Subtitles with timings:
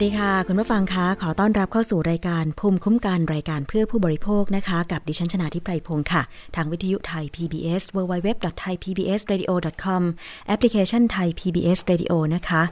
[0.00, 6.22] สวัสดีค่ะ คุณผู้ฟังคะ ขอต้อนรับเข้าสู่รายการภูมิคุ้มกันรายการเพื่อผู้บริโภคนะคะ กับดิฉันชนาทิพไพรพงศ์ค่ะ
[6.56, 10.02] ทางวิทยุไทย PBS www.thaipbsradio.com
[10.46, 12.62] แอปพลิเคชันไทย PBS Radio นะคะ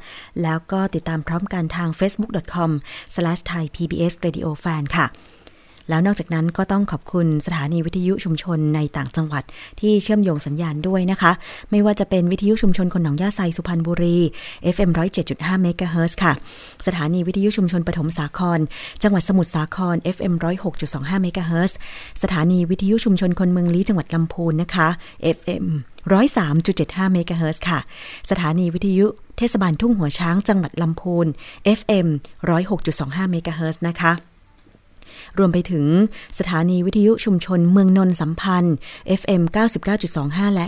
[0.42, 5.06] แล้วก็ติดตามพร้อมกันทาง facebook.com/thaipbsradiofan ค่ะ
[5.88, 9.44] แล้วนอกจากนั้นก็ต้องขอบคุณสถานีวิทยุชุมชนในต่างจังหวัด
[9.81, 11.32] ที่เชื่อมโยงสัญญาณด้วยนะคะ
[11.70, 14.19] ไม่ว่าจะเป็นวิทยุชุมชนคนหนองยาไซสุพรรณบุรี
[14.75, 14.90] FM
[15.26, 16.32] 107.5เมกะเฮิรตซ์ค่ะ
[16.87, 18.58] สถานีวิทยุชุมชนปฐมสาคร
[19.02, 20.35] จังหวัดสมุทรสาคร FM
[20.79, 21.76] 106.25เมกะเฮิรตซ์
[22.23, 24.88] สถานีวิทยุชุมชนคนเมืองลี้จังหวัดลำพูนนะคะ
[25.37, 25.64] FM
[26.38, 27.79] 103.75เมกะเฮิรตซ์ค่ะ
[28.31, 29.06] สถานีวิทยุ
[29.38, 31.26] เทศบาลทุ่งหัวช้างจังหวัดลำพูน
[31.79, 32.06] FM
[32.69, 34.12] 106.25เมกะเฮิรตซ์นะคะ
[35.38, 35.87] รวมไปถึง
[36.38, 38.75] สถานีวิทยุชุมชนเมืองนนสัมพันธ์
[39.20, 39.43] FM
[39.99, 40.67] 99.25 และ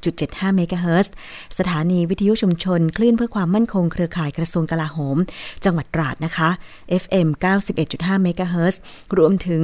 [0.00, 1.12] 90.75เมกะเฮิรตซ์
[1.58, 5.16] สถานีวิทยุชุมชนคลื่นเพื่อความมั่นคงเครือข่ายกระทรวงกลาโหม
[5.64, 6.48] จังหวัดตราดนะคะ
[7.02, 7.28] FM
[7.76, 8.80] 91.5เมกะเฮิรตซ์
[9.18, 9.62] รวมถึง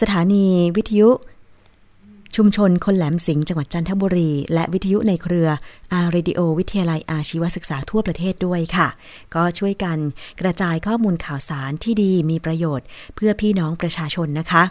[0.00, 0.44] สถานี
[0.76, 1.10] วิทยุ
[2.36, 5.48] ชุมชนคนแหลมสิงห์จังหวัดจันทบุรี และวิทยุในเครือ
[5.92, 8.88] R Radio วิทยาลัยอาชีวศึกษาทั่วประเทศด้วยค่ะ
[9.34, 9.98] ก็ช่วยกัน
[10.40, 14.62] กระจายข้อมูลข่าวสารที่ดีมีประโยชน์ เพื่อพี่น้องประชาชนนะคะ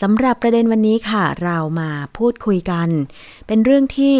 [0.00, 2.88] สำหรับประเด็นวันนี้ค่ะ เรามาพูดคุยกัน
[3.46, 4.16] เป็นเรื่องที่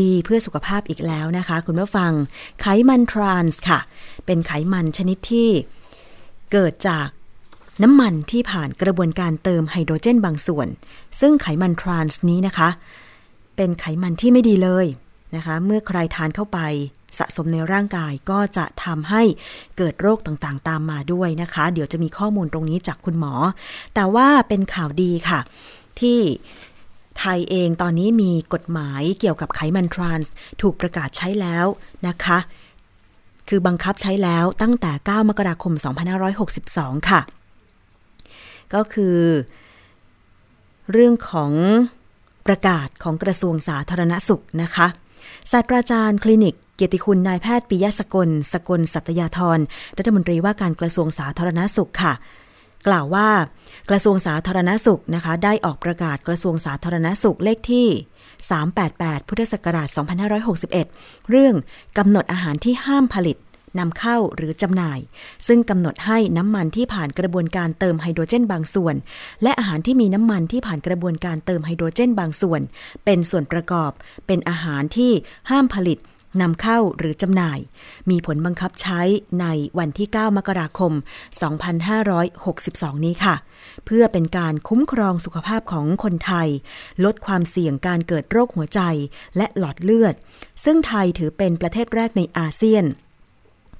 [0.00, 2.12] ดีๆ เพื่อสุขภาพอีกแล้วนะคะ คุณผู้ฟัง
[2.60, 3.78] ไขมันทรานส์ค่ะ
[4.26, 5.48] เป็นไขมันชนิดที่
[6.52, 7.08] เกิดจาก
[7.82, 10.68] น้ำมันที่ผ่านกระบวนการเติมไฮโดรเจนบางส่วน
[11.20, 12.68] ซึ่งไขมันทรานส์นี้นะคะ
[13.56, 14.86] เป็นไขมันที่ไม่ดีเลย
[15.36, 16.58] นะคะ เมื่อใครทานเข้าไป
[17.18, 19.22] สะสมในร่างกายก็จะทำให้
[19.76, 23.34] เกิดโรคต่างๆ ตามมาด้วยนะคะ เดี๋ยวจะมีข้อมูลตรงนี้จากคุณหมอ
[23.94, 25.40] แต่ว่าเป็นข่าวดีค่ะ
[26.00, 26.18] ที่
[27.18, 30.32] ไทยเองตอนนี้มีกฎหมายเกี่ยวกับไขมันทรานส์
[30.62, 31.66] ถูกประกาศใช้แล้ว
[32.08, 32.38] นะคะ
[33.48, 35.72] คือบังคับใช้แล้วตั้งแต่ 9 มกราคม
[36.42, 37.20] 2562 ค่ะ
[38.74, 39.18] ก็คือ
[40.92, 41.52] เรื่องของ
[42.46, 44.86] ประกาศของกระทรวงสาธารณสุขนะคะ
[45.52, 49.58] ศาสตราจารย์คลินิกเกียรติคุณนายแพทย์ปิยะสกล สกลสัตยาธร
[49.98, 52.12] รัฐมนตรีว่าการกระทรวงสาธารณสุขค่ะ
[52.86, 53.28] กล่าวว่า
[53.90, 57.88] กระทรวงสาธารณสุขนะคะ ได้ออกประกาศกระทรวงสาธารณสุขเลขที่
[58.58, 59.88] 388 พุทธศักราช
[60.58, 61.54] 2561 เรื่อง
[61.98, 63.36] กำหนดอาหารที่ห้ามผลิต
[63.78, 65.00] นำเข้าหรือจำหน่าย
[65.46, 68.94] ซึ่งกำหนดให้น้ำมันที่ผ่านกระบวนการเติมไฮโดรเจนบางส่วน
[69.42, 72.60] และอาหารที่มีน้ำมันที่ผ่านกระบวนการเติมไฮโดรเจนบางส่วน
[73.04, 73.90] เป็นส่วนประกอบ
[74.26, 75.12] เป็นอาหารที่
[75.50, 75.98] ห้ามผลิต
[76.42, 77.58] นำเข้าหรือจำหน่าย
[78.10, 79.00] มีผลบังคับใช้
[79.40, 79.46] ใน
[79.78, 80.92] วันที่ 9 มกราคม
[82.18, 83.34] 2562 นี้ค่ะ
[83.86, 86.48] เพื่อเป็นการคุ้มครองสุขภาพของคนไทย
[87.04, 88.80] ลดความเสี่ยงการเกิดโรคหัวใจ
[89.36, 90.14] และหลอดเลือด
[90.64, 92.84] ซึ่งไทยถือเป็นประเทศแรกในอาเซียน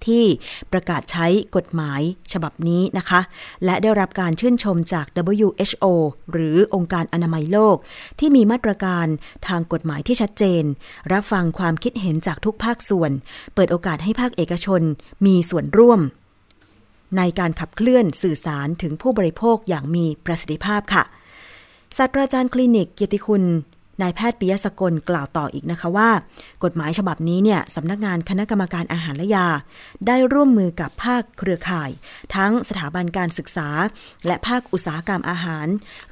[0.09, 0.25] ที่
[0.73, 2.01] ประกาศใช้กฎหมาย
[2.33, 3.21] ฉบับนี้นะคะ
[3.65, 5.07] และได้รับการชื่นชมจาก
[5.43, 5.85] WHO
[6.33, 7.77] หรือองค์การอนามัยโลก
[8.19, 9.07] ที่มีมาตรการ
[9.49, 10.65] ทางกฎหมายที่ชัดเจน
[11.13, 13.11] รับฟังความคิดเห็นจากทุกภาคส่วน
[13.55, 14.83] เปิดโอกาสให้ภาคเอกชน
[15.27, 16.01] มีส่วนร่วม
[17.17, 21.05] ในการขับเคลื่อนสื่อสารถึงผู้บริโภคอย่างมีประสิทธิภาพค่ะ
[21.97, 23.43] ศาสตราจารย์คลินิกเกียรติคุณ
[24.03, 26.11] นายแพทย์ปิยสกลกล่าวต่ออีกนะคะว่า
[26.65, 29.49] กฎหมายฉบับนี้เนี่ยสำนักงานคณะกรรมการอาหารและยา
[30.07, 31.91] ได้ร่วมมือกับภาคเครือข่าย
[32.35, 33.69] ทั้งสถาบันการศึกษา
[34.27, 35.67] และภาคอุตสาหกรรมอาหาร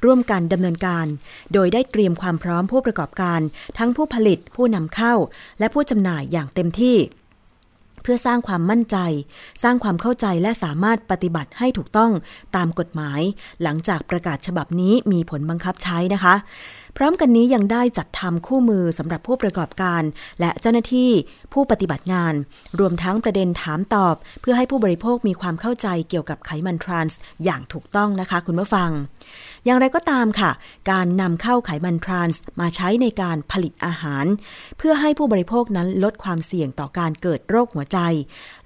[0.05, 1.07] ร่วมกันดำเนินการ
[1.53, 3.39] โดยได้เตรียมความพร้อมผู้ประกอบการ
[3.77, 5.13] ทั้งผู้ผลิตผู้นำเข้า
[5.59, 6.97] และผู้จำหน่ายอย่างเต็มที่
[8.03, 8.97] เพื่อสร้างความมั่นใจ
[9.63, 12.11] สร้างความเข้าใจและสามารถปฏิบัติให้ถูกต้อง
[12.55, 13.21] ตามกฎหมาย
[13.63, 16.35] หลังจากประกาศฉบับนี้มีผลบังคับใช้นะคะ
[16.97, 20.03] พร้อมกันนี้ยังได้จัดทำคู่มือสำหรับผู้ประกอบการ
[20.39, 21.11] และเจ้าหน้าที่
[21.53, 22.33] ผู้ปฏิบัติงาน
[22.79, 28.89] รวมทั้งประเด็นถามตอบ เพื่อให้ผู้บริโภคมีความเข้าใจเกี่ยวกับไขมันทรานส์อย่างถูกต้องนะคะคุณผู้ฟัง
[29.65, 30.51] อย่างไรก็ตามค่ะ
[30.91, 34.25] การนำเข้าไขมันทรานส์มาใช้ในการผลิตอาหาร
[34.77, 37.99] เพื่อให้ผู้บริโภคนั้นลดความเสี่ยงต่อการเกิดโรคหัวใจ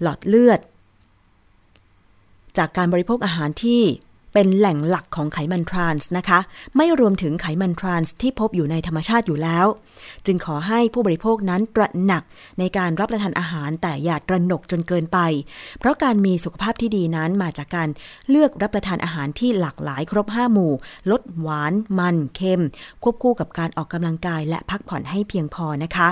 [0.02, 0.60] หลอดเลือด
[2.58, 3.82] จากการบริโภคอาหารที่
[4.40, 6.40] เป็นแหล่งหลักของไขมันทรานส์นะคะ
[6.78, 9.68] ไม่รวมถึงไขมันทรานส์ที่พบอยู่ในธรรมชาติอยู่แล้ว
[10.26, 12.24] จึงขอให้ผู้บริโภคนั้นตระหนัก
[12.60, 15.20] ในการรับประทานอาหารแต่อย่าตระหนกจนเกินไป
[15.80, 17.90] เพราะการมีสุขภาพที่ดีนั้นมาจากการ
[18.30, 20.74] เลือกรับประทานอาหารที่หลากหลายครบ5หมู่
[21.12, 22.64] ลดหวาน มัน เค็ม
[23.04, 26.10] ควบคู่กับการออกกำลังกายและพักผ่อนให้เพียงพอนะคะ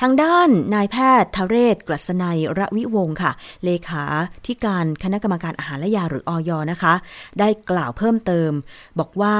[0.00, 3.32] ทางด้านนายแพทย์ทเรศกฤษณัยระวิวงค่ะ
[3.64, 4.04] เลขา
[4.46, 6.94] ที่การคณะกรรมการอาหารและยาหรืออยนะคะ
[7.38, 8.50] ได้กล่าวเพิ่มเติม
[8.98, 9.36] บอกว่า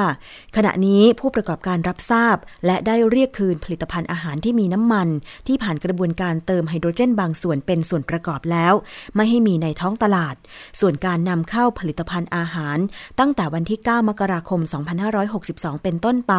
[0.57, 5.09] ขณะนี้ผู้ประกอบการรับทราบ และได้เรียกคืนผลิตภัณฑ์อาหารที่มีน้ำมัน
[5.49, 8.75] ที่ผ่านกระบวนการเติมไฮโดรเจนบางส่วนเป็นส่วนประกอบแล้ว
[9.17, 10.35] ไม่ให้มีในท้องตลาด
[10.81, 12.79] ส่วนการนำเข้าผลิตภัณฑ์อาหาร
[13.21, 14.61] ตั้งแต่วันที่ 9 มกราคม
[15.23, 16.35] 2562 เป็นต้นไป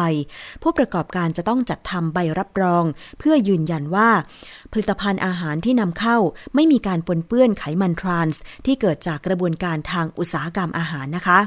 [0.62, 2.84] ผู้ประกอบการจะต้องจัดทำใบรับรอง
[3.18, 4.14] เพื่อยืนยันว่าว่า
[4.72, 6.16] ผลิตภัณฑ์อาหารที่นำเข้า
[6.54, 11.38] ไม่มีการปนเปื้อนไขมันทรานส์ที่เกิดจากกระบวนการทางอุตสาหกรรมอาหารนะคะ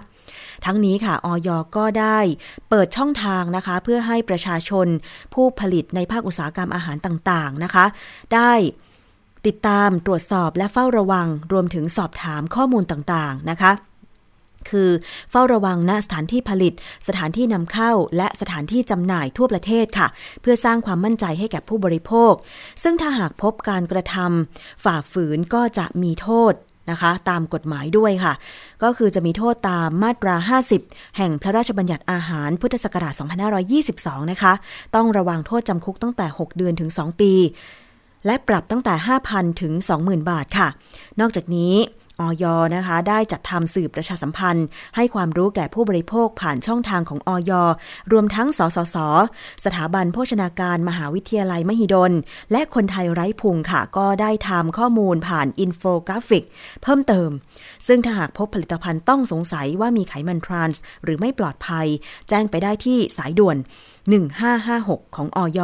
[0.66, 2.20] ทั้งนี้ค่ะออยก็ได้
[2.70, 4.88] เปิดช่องทางนะคะ เพื่อให้ประชาชน
[5.34, 7.86] ผู้ผลิตในภาคอุตสาหกรรมอาหารต่างๆนะคะ
[8.34, 8.52] ได้
[9.48, 13.72] ติดตามตรวจสอบและเฝ้าระวัง รวมถึงสอบถามข้อมูลต่างๆนะคะ
[14.70, 14.90] คือ
[15.32, 16.74] เฝ้าระวังณสถานที่ผลิต
[17.08, 20.08] สถานที่นำเข้า และสถานที่จำหน่ายทั่วประเทศค่ะ
[20.42, 22.34] เพื่อสร้างความมั่นใจให้แก่ผู้บริโภค
[22.84, 26.54] ซึ่งถ้าหากพบการกระทำฝ่าฝืนก็จะมีโทษ
[26.92, 28.34] นะคะ ตามกฎหมายด้วยค่ะ
[28.84, 30.36] ก็คือจะมีโทษตามมาตรา
[30.76, 33.14] 50 แห่งพระราชบัญญัติอาหารพุทธศักราช
[33.72, 34.54] 2522 นะคะ
[34.96, 37.34] ต้องระวังโทษจำคุกตั้งแต่ 6 เดือนถึง 2 ปี
[38.26, 38.94] และปรับตั้งแต่
[39.28, 40.68] 5,000 ถึง 20,000 บาทค่ะ
[41.20, 41.74] นอกจากนี้
[42.22, 42.46] ออย
[42.76, 47.52] นะคะ ได้จัดทำสื่อประชาสัมพันธ์ ให้ความรู้แก่ผู้บริโภคผ่านช่องทางของออย
[48.12, 48.98] รวมทั้งสสส
[49.66, 52.12] สถาบันโภชนาการมหาวิทยาลัยมหิดล
[52.52, 56.46] และคนไทยไร้พุงค่ะ ก็ได้ทำข้อมูลผ่านอินโฟกราฟิก
[56.84, 57.30] เพิ่มเติม
[57.88, 61.88] ซึ่งถ้าหากพบผลิตภัณฑ์ต้องสงสัยว่ามีไขมันทรานส์หรือไม่ปลอดภัย
[62.30, 63.58] แจ้งไปได้ที่สายด่วน
[64.42, 65.60] 1556 ของอย.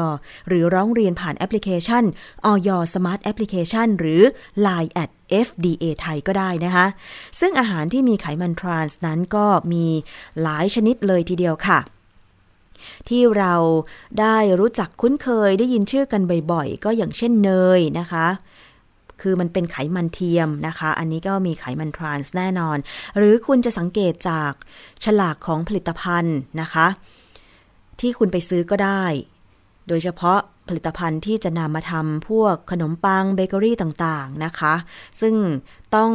[0.48, 2.03] หรือร้องเรียนผ่านแอปพลิเคชัน
[2.45, 2.53] อย.
[2.67, 4.22] Smart Application หรือ
[4.65, 5.10] Line at
[5.48, 6.86] FDA ไทยก็ได้นะคะ
[7.40, 9.86] ซึ่งอาหารที่มีไขมันทรานส์นั้นก็มี
[10.42, 11.80] หลายชนิดเลยทีเดียวค่ะ
[13.10, 13.54] ที่เรา
[14.20, 16.22] ได้รู้จักคุ้นเคยได้ยินชื่อกัน
[16.52, 18.28] บ่อยๆ ก็อย่างเช่นเนยนะคะ
[19.22, 22.78] คือมันเป็นไขมันเทียมนะคะ อันนี้ก็มีไขมันทรานส์แน่นอน
[23.18, 24.52] หรือคุณจะสังเกตจาก
[25.04, 26.88] ฉลากของผลิตภัณฑ์นะคะ
[28.00, 29.04] ที่คุณไปซื้อก็ได้
[29.88, 34.74] โดยเฉพาะ ผลิตภัณฑ์ที่จะนำมาทำพวกขนมปังเบเกอรี่ต่างๆนะคะ
[35.22, 35.36] ซึ่ง
[35.96, 36.12] ต้อง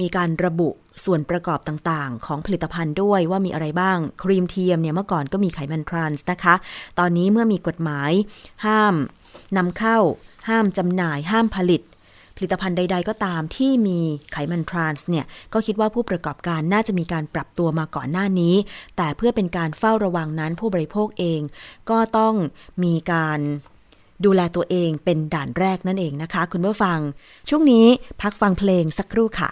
[0.00, 0.68] มีการระบุ
[1.04, 6.54] ส่วนประกอบต่างๆ ของผลิตภัณฑ์ด้วยว่ามีอะไรบ้าง ครีมเทียมเนี่ยเมื่อก่อนก็มีไขมันทรานส์นะคะ
[6.98, 8.12] ตอนนี้เมื่อมีกฎหมาย
[8.66, 8.94] ห้าม
[9.56, 9.98] นำเข้า
[10.48, 11.82] ห้ามจำหน่าย ห้ามผลิต
[12.36, 14.00] ผลิตภัณฑ์ใด ๆ ก็ตามที่มี
[14.32, 18.54] ไขมันทรานส์เนี่ย ก็คิดว่าผู้ประกอบการน่าจะมีการปรับตัวมาก่อนหน้านี้
[18.96, 21.40] แต่เพื่อเป็นการเฝ้าระวังนั้นผู้บริโภคเอง
[21.90, 22.34] ก็ต้อง
[22.84, 23.40] มีการ
[24.24, 26.98] ดูแลตัวเองเป็นด่านแรกนั่นเองนะคะ คุณผู้ฟัง
[27.48, 27.86] ช่วงนี้
[28.22, 29.50] พักฟังเพลงสักครู่ค่ะ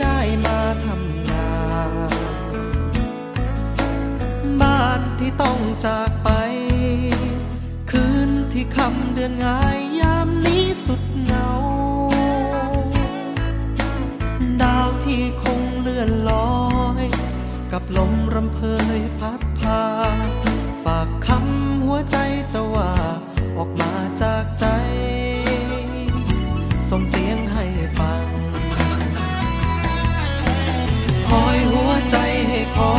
[0.00, 1.54] ได้มาทำงา
[2.10, 2.12] น
[4.60, 6.28] บ้านที่ต้องจากไป
[7.90, 11.50] คืนที่คำเดือนง่ายยามนี้สุดเหงา
[14.62, 16.60] ดาวที่คงเลื่อนลอ
[17.02, 17.04] ย
[17.72, 18.60] กับลมรำเพ
[18.96, 19.82] ยพัดพา
[20.84, 22.16] ฝากคำหัวใจ
[22.52, 22.92] จะว่า
[23.58, 23.92] ออกมา
[24.22, 24.66] จากใจ
[26.90, 27.29] ส่งเสียง
[32.80, 32.90] อ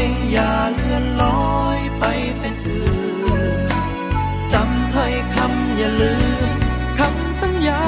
[0.00, 0.02] ย
[0.32, 1.24] อย่าเลื่อนล
[1.54, 2.04] อยไป
[2.38, 2.86] เป็นอื่
[3.58, 3.70] น
[4.52, 6.14] จำถ้อยคำอย่าลื
[6.46, 6.48] ม
[6.98, 7.84] คำสัญญา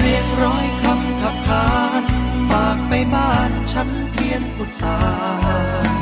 [0.00, 1.70] เรียกร้อยคำขับขา
[2.00, 2.02] น
[2.50, 4.98] ฝากไปบ้านฉันเพียนอุตสา
[5.42, 5.96] ห์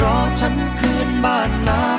[0.00, 1.97] รอฉันคืนบ้านนา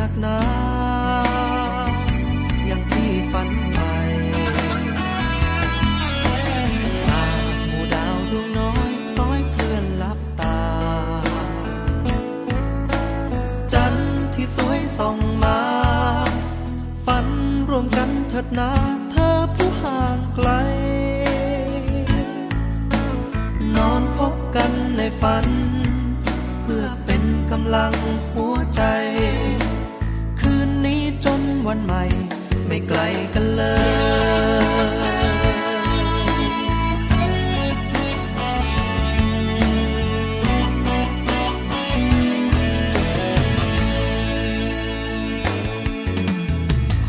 [0.00, 0.38] นักหนา
[2.68, 3.94] ย่งที่ฝันใฝ่
[7.08, 10.60] จากหมู่ดาวดวงน้อยคล้อยเคลื่อนลับตา
[13.72, 15.60] จันทร์ที่สวยส่องมา
[17.06, 17.26] ฝัน
[17.70, 18.70] รวมกันเถิดนา
[19.10, 20.50] เธอผู้ห่างไกล
[23.76, 25.46] นอนพบกันในฝัน
[26.62, 27.94] เพื่อเป็นกำลัง
[28.34, 28.49] หัว
[31.70, 32.04] วันใหม่
[32.66, 33.00] ไม่ไกล
[33.34, 34.90] กันเลย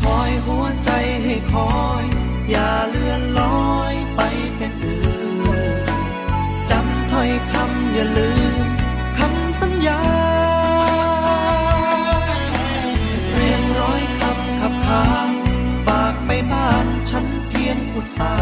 [0.02, 0.90] คอยหัวใจ
[1.24, 1.70] ให้คอ
[2.02, 2.04] ย
[2.50, 4.20] อย่าเลื่อนลอยไป
[4.56, 5.02] เป็นอื่
[5.78, 5.80] น
[6.70, 8.31] จำถ้อยคำอย่าลืม
[18.16, 18.34] สา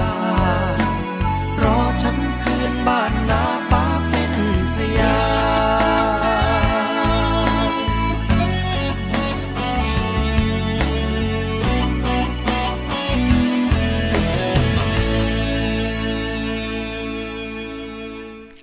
[1.63, 4.33] รอฉันคืนบ้านนาฟ้าเป็น
[4.75, 5.19] พยา
[7.69, 7.71] น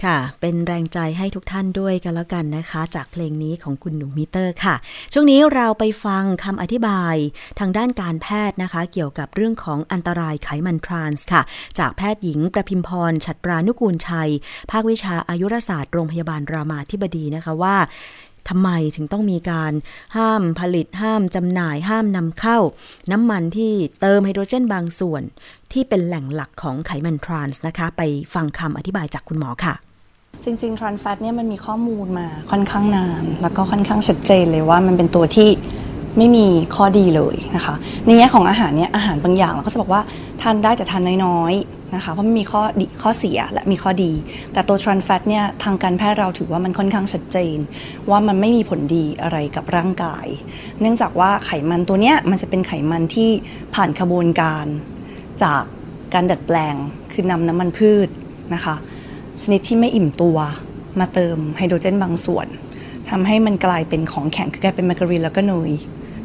[0.03, 4.75] ค่ะ เป็นแรงใจให้ทุกท่านด้วยกันแล้วกันนะคะ จากเพลงนี้ของคุณหนูมิเตอร์ค่ะ
[5.13, 7.15] ช่วงนี้เราไปฟังคำอธิบาย
[7.59, 11.41] ทางด้านการแพทย์นะคะ เกี่ยวกับเรื่องของอันตรายไขมันทรานส์ค่ะ
[11.79, 14.31] จากแพทย์หญิงประพิมพรฉัตรานุกูลชัย
[14.71, 17.75] ภาควิชาอายุรศาสตร์โรงพยาบาลรามาธิบดีนะคะว่า
[18.49, 19.73] ทำไมถึงต้องมีการ
[20.15, 22.57] ห้ามผลิตห้ามจำหน่าย ห้ามนำเข้า
[23.11, 25.23] น้ำมันที่เติมไฮโดรเจนบางส่วน
[25.71, 28.01] ที่เป็นแหล่งหลักของไขมันทรานส์นะคะ ไป
[28.33, 29.75] ฟังคำอธิบายจากคุณหมอค่ะ
[30.43, 35.49] จริงๆทรานแฟตเนี่ยมันมีข้อมูลมาค่อนข้างนาน แล้วก็ค่อนข้างชัดเจนเลยว่ามันเป็นตัวที่
[36.17, 40.01] ไม่มีข้อดีเลยนะคะ ในแง่ของอาหารเนี่ยอาหารบางอย่างเราก็จะบอกว่า
[40.41, 44.11] ทานได้แต่ทานน้อยๆนะคะเพราะมันมีข้อดีข้อเสียและมีข้อดี
[44.53, 47.57] แต่ตัวทรานแฟตเนี่ยทางการแพทย์เราถือว่ามันค่อนข้างชัดเจน
[48.09, 50.27] ว่ามันไม่มีผลดีอะไรกับร่างกาย
[50.81, 53.29] เนื่องจากว่าไขมันตัวเนี้ยมันจะเป็นไขมันที่
[53.75, 54.65] ผ่านขบวนการ
[55.43, 55.63] จาก
[56.13, 56.75] การดัดแปลง
[57.13, 58.07] คือนำน้ำมันพืช
[58.53, 58.75] นะคะ
[59.41, 60.37] ชนิดที่ไม่อิ่มตัว
[60.99, 62.47] มาเติมไฮโดรเจนบางส่วน
[63.09, 65.71] ทำให้มันกลายเป็นของแข็งคือกลายเป็นมาการีนแล้วก็เนย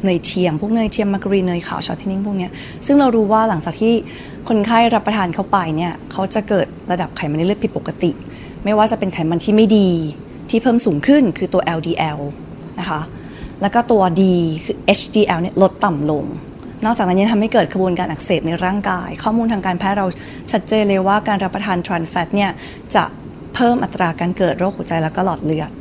[0.03, 2.51] เนยเทียมพวกเนยเทียมมาการีนเนยขาวชอตทนนิ่งพวกเนี้ย
[2.85, 3.93] ซึ่งเรารู้ว่าหลังจากที่
[4.47, 8.11] คนไข้รับประทานเข้าไปเนี่ยเขาจะเกิดระดับไขมันในเลือดผิดปกติ
[8.63, 9.89] ไม่ว่าจะเป็นไขมันที่ไม่ดี
[10.49, 12.19] ที่เพิ่มสูงขึ้นคือตัว LDL
[12.79, 13.01] นะคะ
[13.61, 14.21] แล้วก็ตัว D
[14.63, 16.25] คือ HDL เนี่ยลดต่ำลง
[16.85, 20.07] นอกจากนั้นยังทำให้เกิดกระบวนการอักเสบในร่างกาย ข้อมูลทางการแพทย์เรา
[20.51, 22.51] ชัดเจนเลยว่าการรับประทานทรานแฟตเนี่ย
[22.95, 23.03] จะ
[23.55, 25.71] เพิ่มอัตราการเกิดโรคหัวใจแล้วก็หลอดเลือด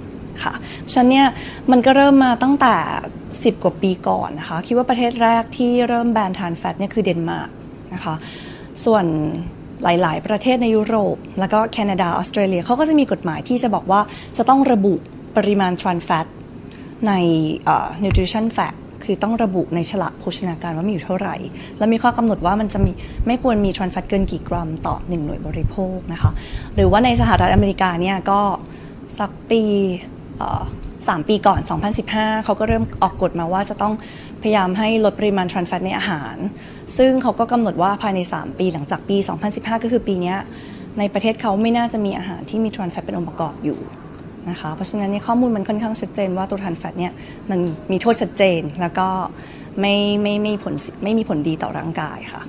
[0.42, 0.52] ค่ะ
[0.92, 1.26] ฉะนั้นเนี่ย
[1.70, 2.74] มันก็เริ่มมาตั้งแต่
[3.20, 7.50] 10 กว่าปีก่อนนะคะ คิดว่าประเทศแรกที่เริ่มแบนทรานแฟตเนี่ยคือเดนมาร์ก
[7.94, 8.14] นะคะ
[8.84, 9.04] ส่วน
[9.82, 14.00] หลาย ๆ ประเทศในยุโรป แล้วก็แคนาดา ออสเตรเลียเขาก็จะมีกฎหมายที่จะบอกว่า
[14.36, 14.94] จะต้องระบุ
[15.36, 16.26] ปริมาณทรานแฟต
[17.06, 17.12] ใน
[18.04, 21.36] nutrition fact คือต้องระบุในฉลากโภชนาการว่ามีอยู่เท่าไหร่
[21.78, 22.92] และมีข้อกำหนดว่ามันจะมี
[23.26, 26.30] ไม่ควรมีทรานแฟตเกินกี่กรัมต่อ 1 หน่วยบริโภคนะคะ
[26.74, 28.40] หรือว่าในสหรัฐอเมริกาเนี่ยก็
[29.18, 29.62] สักปี
[31.08, 31.60] สามปีก่อน
[32.02, 33.94] 2015 เขาก็เริ่มออกกฎมาว่าจะต้อง
[34.42, 36.36] พยายามให้ลดปริมาณทรานแฟตในอาหาร
[36.96, 39.16] ซึ่งเขาก็กำหนดว่าภายใน 3 ปีหลังจากปี
[39.50, 40.34] 2015 ก็คือปีนี้
[40.98, 43.78] ในประเทศเขาไม่น่าจะมีอาหารที่มีทรานแฟตเป็นองค์ประกอบอยู่
[44.50, 47.12] นะคะ เพราะฉะนั้นเนี่ยข้อมูลมันค่อนข้างชัดเจนว่าตัวทานแฟตเนี่ย
[47.50, 47.60] มัน
[47.92, 49.08] มีโทษชัดเจนแล้วก็
[49.80, 52.42] ไม่ไม่ไม่ผลไม่มีผลดีต่อร่างกายค่ะ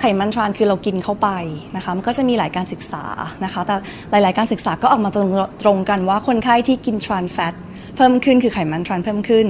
[0.00, 1.28] ไขมันทรานคือเรากินเข้าไป
[1.76, 3.04] นะคะมันก็จะมีหลายการศึกษา
[3.44, 3.76] นะคะแต่
[4.10, 5.28] หลาย ๆ การศึกษาก็ออกมาตรง
[5.62, 7.54] ตรงกันว่าคนไข้ที่กินทรานแฟต
[7.96, 9.46] เพิ่มขึ้นคือไขมันทรานเพิ่มขึ้น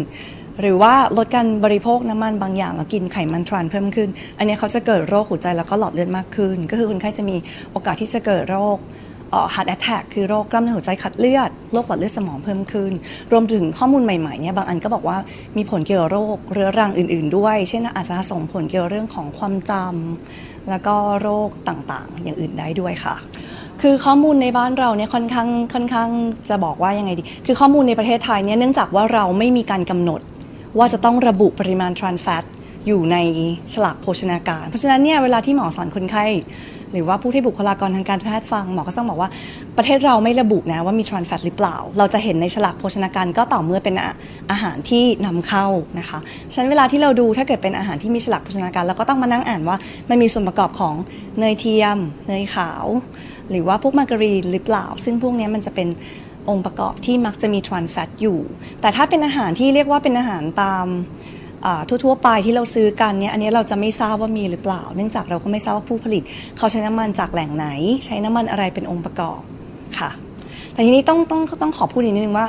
[0.61, 4.09] หรือว่าลดการบริโภคน้ำมันบางอย่างแล้วกินไขมันทรานส์เพิ่มขึ้น
[4.39, 7.37] อันนี้เขาจะเกิดโรคหัวใจแล้วก็หลอดเลือดมากขึ้น ก็คือคนไข้จะมี
[7.73, 8.79] โอกาสที่จะเกิดโรค
[9.55, 12.93] heart attack คือโรคกล้ามเนื้อหัวใจขัดเลือด โรคหลอดเลือดสมองเพิ่มขึ้น
[13.33, 15.17] รวมถึงข้อมูลใหม่ๆเนี่ยบางอันก็บอกว่า
[15.57, 23.17] มีผลเกี่ยวกับโรคเรื้อรังอื่น ๆ ด้วย เช่นอาจจะส่งผลเกี่ยวกับเรื่องของความจำแล้วก็โรคต่างๆ อย่างอื่นได้ด้วยค่ะ
[23.83, 26.09] คือข้อมูลในบ้านเราเนี่ยค่อนข้างค่อนข้าง
[26.49, 30.21] จะบอกว่ายังไงดี คือข้อมูลในประเทศไทยเนี่ยเนื่องจากว่าเราไม่มีการกำหนด
[30.79, 32.45] ว่าจะต้องระบุปริมาณทรานแฟต
[32.87, 33.17] อยู่ใน
[33.73, 36.25] ฉลากโภชนาการ เพราะฉะนั้นเนี่ยเวลาที่หมอสอนคนไข้
[36.92, 39.31] หรือว่าผู้ที่บุคลากรทางการแพทย์ฟังหมอก็ต้องบอกว่า
[39.77, 43.94] ประเทศเราไม่ระบุนะว่ามีทรานแฟตหรือเปล่า เราจะเห็นในฉลากโภชนาการก็ต่อเมื่อเป็น
[44.51, 45.66] อาหารที่นำเข้า
[45.98, 46.18] นะคะ
[46.53, 49.77] ฉะนั้นเวลาที่เราดูถ้าเกิดเป็นอาหารที่มีฉลากโภชนาการเราก็ต้องมานั่งอ่านว่า
[50.09, 50.94] มันมีส่วนประกอบของ
[51.40, 51.98] เนยเทียม
[52.29, 52.87] เนยขาว
[53.51, 55.88] หรือว่าพวกมาการีนหรือเปล่า ซึ่งพวกนี้มันจะเป็น
[56.48, 58.38] องค์ประกอบที่มักจะมีทรานแฟตอยู่
[58.81, 60.87] แต่ถ้าเป็นอาหารที่เรียกว่าเป็นอาหารตาม
[61.88, 66.23] ทั่วๆไปที่เราซื้อกันเนี่ยอันนี้เราจะไม่ทราบว่ามีหรือเปล่า เนื่องจากเราก็ไม่ทราบว่าผู้ผลิต
[66.57, 67.66] เขาใช้น้ำมันจากแหล่งไหน
[68.07, 69.40] ใช้น้ำมันอะไรเป็นองค์ประกอบ
[69.99, 70.11] ค่ะ
[70.73, 72.47] แต่ทีนี้ต้องต้องต้องขอพูดอีกนิดนึงว่า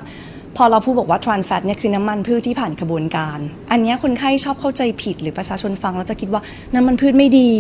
[0.58, 3.40] พอเราพูดบอกว่าทรานแฟตเนี่ยคือน้ำมันพืชที่ผ่านกระบวนการ
[3.72, 6.42] อันนี้คนไข้ชอบเข้าใจผิดหรือประชาชนฟังแล้วจะคิดว่า
[6.76, 7.52] น้ำมันพืชไม่ดี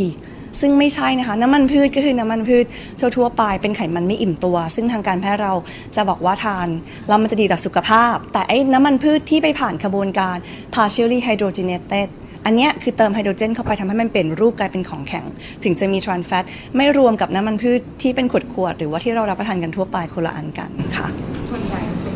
[0.59, 2.65] ซึ่งไม่ใช่นะคะ น้ำมันพืชก็คือน้ำมันพืช
[2.99, 5.53] ทั่วๆไปเป็นไขมันไม่อิ่มตัว ซึ่งทางการแพทย์เรา
[5.95, 6.67] จะบอกว่าทาน
[7.07, 10.37] แล้วมันจะดีต่อสุขภาพ แต่ไอ้น้ำมันพืชที่ไปผ่านกระบวนการ
[10.75, 12.09] partially hydrogenated
[12.45, 15.25] อันนี้คือเติมไฮโดรเจนเข้าไปทำให้มันเป็นรูปกลายเป็นของแข็ง
[15.63, 16.43] ถึงจะมีทรานแฟต
[16.77, 21.07] ไม่รวมกับน้ำมันพืชที่เป็นขวดๆหรือว่าที่เรารับประทานกันทั่วไปคนละอันกันค่ะ
[21.49, 22.13] ส่วนใหญ่เป็น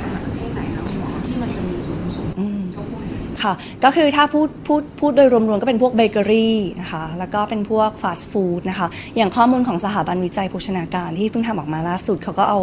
[3.44, 3.54] ค่ะ
[3.84, 12.60] ก็คือถ้าพูดพูดพูดโดยรวมๆ ก็เป็นพวกเบเกอรี่นะคะ แล้วก็เป็นพวกฟาสต์ฟู้ดนะคะ อย่างข้อมูลของสถาบันวิจัยโภชนาการที่เพิ่งทำออกมาล่าสุด เขาก็เอา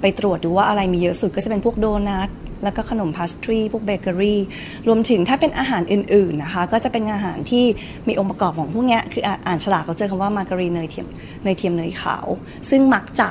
[0.00, 2.28] ไปตรวจดูว่าอะไรมีเยอะสุดก็จะเป็นพวกโดนัท
[2.64, 4.40] แล้วก็ขนม pastry พวกเบเกอรี่
[4.88, 7.64] รวมถึงถ้าเป็นอาหารอื่นๆนะคะ ก็จะเป็นอาหารที่
[8.08, 11.06] มีองค์ประกอบของพวกนี้คืออ่าอ่านฉลากเขาเจอคำว่ามาการีนเนยเทียม
[11.44, 12.26] เนยเทียมเนยขาว
[12.70, 13.28] ซึ่งมักจะ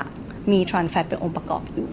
[0.50, 1.88] มี trans fat เป็นองค์ประกอบอยู่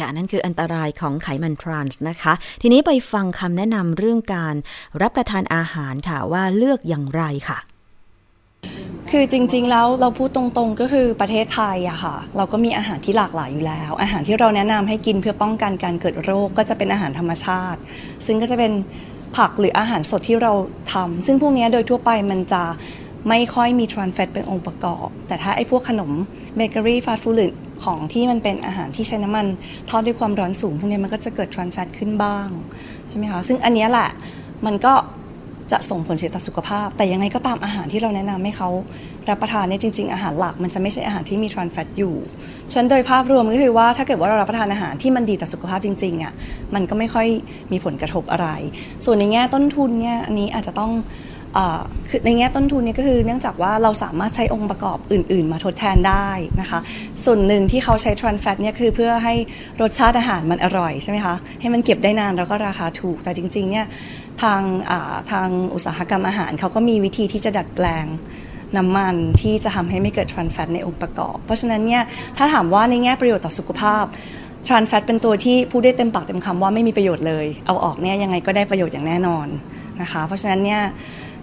[0.00, 2.32] ค่ะนั่นคืออันตรายของไขมันทรานส์นะคะ
[2.62, 4.54] ทีนี้ไปฟังคำแนะนำเรื่องการ
[5.02, 7.58] รับประทานอาหารค่ะว่าเลือกอย่างไรค่ะ
[9.10, 17.80] คือจริงๆแล้วเราพูดตรงๆก็คือประเทศไทยอะค่ะ เราก็มีอาหารที่หลากหลายอยู่แล้ว อาหารที่เราแนะนำให้กินเพื่อป้องกันการเกิดโรคก็จะเป็นอาหารธรรมชาติ
[18.26, 18.72] ซึ่งก็จะเป็น
[19.36, 20.52] ผักหรืออาหารสดที่เรา
[20.92, 22.62] ทำซึ่งพวกนี้โดยทั่วไปมันจะ
[23.28, 26.10] ไม่ค่อยมีทรานแฟตเป็นองค์ประกอบ แต่ถ้าไอ้พวกขนม
[26.56, 27.46] เบเกอรี่ฟาสต์ฟู้ดหรื
[27.84, 29.46] ของที่มันเป็นอาหารที่ใช้น้ำมัน
[29.90, 32.48] ทอดด้วยความร้อนสูงพวกนี้มันก็จะเกิดทรานแฟตขึ้นบ้าง
[33.08, 34.08] ใช่ไหมคะซึ่งอันนี้แหละ
[34.66, 34.94] มันก็
[35.72, 38.68] จะส่งผลเสียต่อสุขภาพ แต่ยังไงก็ตามอาหารที่เราแนะนำให้เขา
[39.28, 42.14] รับประทานเนี่ยจริง ๆ อาหารหลักมันจะไม่ใช่อาหารที่มีทรานแฟตอยู่
[42.72, 46.32] ฉันโดยภาพรวมก็คือว่าถ้าเกิดว่าเรารับประทานอาหารที่มันดีต่อสุขภาพจริงๆอะ
[46.74, 47.28] มันก็ไม่ค่อย
[47.72, 48.48] มีผลกระทบอะไร
[49.04, 50.90] ส่วนในแง่ต้นทุนเนี่ยอันนี้อาจจะต้อง
[52.08, 56.28] คือในแง่ต้นทุนนี่ก็คือเนื่องจากว่าเราสามารถใช้องค์ประกอบอื่น ๆ มาทดแทนได้
[56.60, 56.78] นะคะ
[57.24, 59.34] ส่วนหนึ่งที่เขาใช้ทรานแฟตเนี่ยคือเพื่อให้
[59.80, 63.86] รสชาติอาหารมันอร่อยใช่ไหมคะให้มันเก็บได้นานแล้วก็ราคาถูก แต่จริงๆเนี่ย
[64.42, 64.60] ทาง
[65.32, 68.06] ทางอุตสาหกรรมอาหารเขาก็มีวิธีที่จะดัดแปลง
[68.76, 72.02] น้ำมันที่จะทำให้ไม่เกิดทรานแฟตในองค์ประกอบ เพราะฉะนั้นเนี่ย
[72.36, 74.04] ถ้าถามว่าในแง่ประโยชน์ต่อสุขภาพ
[74.66, 79.46] ทรานแฟตเป็นตัวที่พูดได้เต็มปากเต็มคำว่าไม่มีประโยชน์เลย เอาออกเนี่ยยังไงก็ได้ประโยชน์อย่างแน่นอน
[80.02, 80.80] นะคะ เพราะฉะนั้นเนี่ย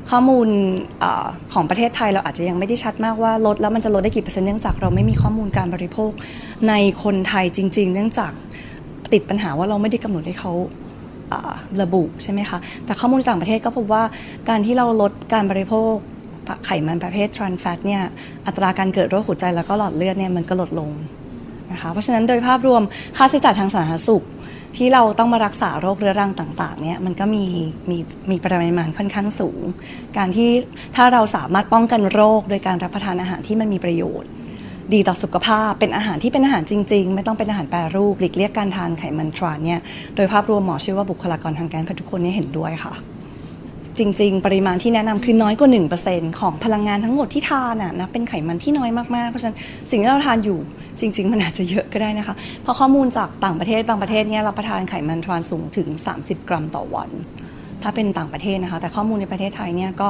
[0.09, 0.47] ข้อมูล
[1.03, 1.05] อ
[1.53, 6.11] ของประเทศไทยเราอาจจะยังไม่ได้ชัดมากว่าลดแล้วมันจะลดได้กี่เปอร์เซ็นต์เนื่องจากเราไม่มีข้อมูลการบริโภค
[6.69, 8.31] ในคนไทยจริง ๆ เนื่องจาก
[9.13, 10.51] ติดปัญหาว่าเราไม่ได้กำหนดให้เขา
[11.31, 14.03] อ่าระบุใช่ไหมคะ แต่ข้อมูลต่างประเทศก็พบว่า
[14.49, 15.93] การที่เราลดการบริโภค
[16.65, 18.01] ไขมันประเภททรานแฟตเนี่ย
[18.47, 20.89] อัตราการเกิดโรคหัวใจแล้วก็หลอดเลือดเนี่ยมันก็ลดลง
[21.71, 22.81] นะคะ เพราะฉะนั้นโดยภาพรวม
[23.17, 24.23] ค่าใช้จ่ายทางสาธารณสุข
[24.77, 27.45] ที่เราต้องมารักษาโรคเรื้อรังต่างๆเนี่ยมันก็มี
[27.89, 27.97] มี
[28.31, 29.61] มีปริมาณค่อนข้างสูง
[30.17, 30.49] การที่
[30.95, 34.29] ถ้าเราสามารถป้องกันโรค โดยการรับประทานอาหารที่มันมีประโยชน์
[34.93, 39.79] ดีต่อสุขภาพเป็นอาหารที่เป็นอาหารจริง ๆ ไม่ต้องเป็นอาหารแปรรูปหลีกเลี่ยงการทานไขมันทรานเนี่ย
[40.15, 42.93] โดยภาพรวมหมอเชื่อว่าบุคลากรทางการแพทย์ทุกคนเนี่ยเห็นด้วยค่ะ
[43.97, 45.69] จริง ๆ ปริมาณที่แนะนำคือน้อยกว่า
[46.05, 49.57] 1%ของพลังงานทั้งหมดที่ทานะนะเป็นไขมันที่น้อยมากๆ เพราะฉะนั้น
[49.91, 50.59] สิ่งที่เราทานอยู่
[50.99, 57.09] จริง ๆ มันอาจจะเยอะก็ได้นะคะ เพราะข้อมูลจากต่างประเทศบางประเทศเนี่ยรับประทานไขมันทรานสูงถึง 30 กรัมต่อวัน
[57.81, 60.09] ถ้าเป็นต่างประเทศนะคะ แต่ข้อมูลในประเทศไทยเนี่ยก็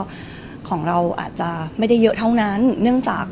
[0.70, 3.26] ของเราอาจจะไม่ได้เยอะเท่านั้น เนื่องจาก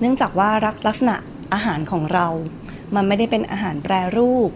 [0.00, 0.50] เนื่องจากว่า
[0.86, 1.14] ลักษณะ
[1.54, 2.26] อาหารของเรา
[2.94, 4.50] มันไม่ได้เป็นอาหารแปรรูป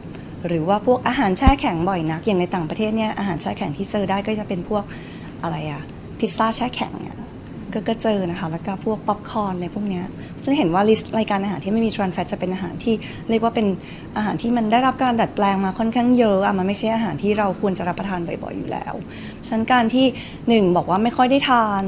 [0.46, 4.84] หรือว่าพวกอาหารแช่แข็งบ่อยนัก อย่างในต่างประเทศเนี่ยอาหารแช่แข็งที่เจอได้ก็จะเป็นพวก
[5.42, 5.82] อะไรอะ
[6.18, 6.94] พิซซ่าแช่แข็ง
[7.72, 10.04] กก็เจอนะคะ แล้วก็พวกป๊อปคอร์นอะไรพวกเนี้ย
[10.44, 12.94] ฉันเห็นว่าลิสต์รายการอาหารที่ไม่มีทรานแฟตจะเป็นอาหารที่
[13.30, 13.66] เรียกว่าเป็น
[14.16, 18.94] อาหารที่มันได้รับการดัดแปลงมาค่อนข้างเยอะอะมันไม่ใช่อาหารที่เราควรจะรับประทานบ่อยๆอยู่แล้ว
[19.46, 20.06] ฉะนันการที่
[20.48, 21.82] หนึ่งบอกว่าไม่ค่อยได้ทาน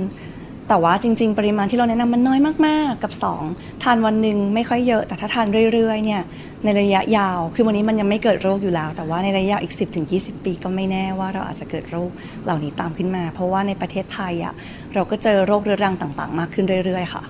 [0.68, 3.12] แต่ว่าจริง ๆ ปริมาณที่เราแนะนำมันน้อยมากๆ กับ
[3.46, 6.22] 2 ทานวันหนึ่งไม่ค่อยเยอะ แต่ถ้าทานเรื่อยๆเนี่ย
[6.64, 9.74] ในระยะยาว คือวันนี้มันยังไม่เกิดโรคอยู่แล้ว แต่ว่าในระยะยาวอีก
[10.09, 12.11] 10-20 ปีก็ไม่แน่ว่าเราอาจจะเกิดโรค
[12.44, 14.55] เหล่านี้ตามขึ้นมา เพราะว่าในประเทศไทยอะ
[14.94, 17.22] เราก็เจอโรคเรื้อรังต่างๆ มากขึ้นเรื่อยๆค่ะ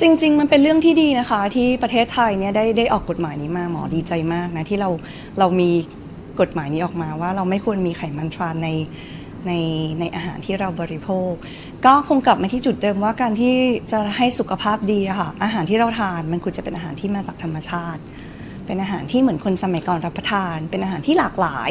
[0.00, 4.90] จริง ๆ มันเป็นเรื่องที่ดีนะคะ ที่ประเทศไทยเนี่ยได้ได้ออกกฎหมายนี้มาหมอดีใจมากนะที่เรา
[5.38, 5.70] เรามี
[6.40, 8.70] กฎหมายนี้ออกมาว่าเราไม่ควรมีไขมันทรานใน
[9.46, 9.52] ใน
[10.00, 11.32] ในอาหารที่เราบริโภค
[11.84, 13.54] ก็คงกลับมาที่จุดเดิมว่าการที่
[13.92, 18.02] จะให้สุขภาพดีค่ะอาหารที่เราทานมันควรจะเป็นอาหารที่มาจากธรรมชาติ
[18.72, 21.70] เป็นอาหารที่เหมือนคนสมัยก่อนรับประทาน เป็นอาหารที่หลากหลาย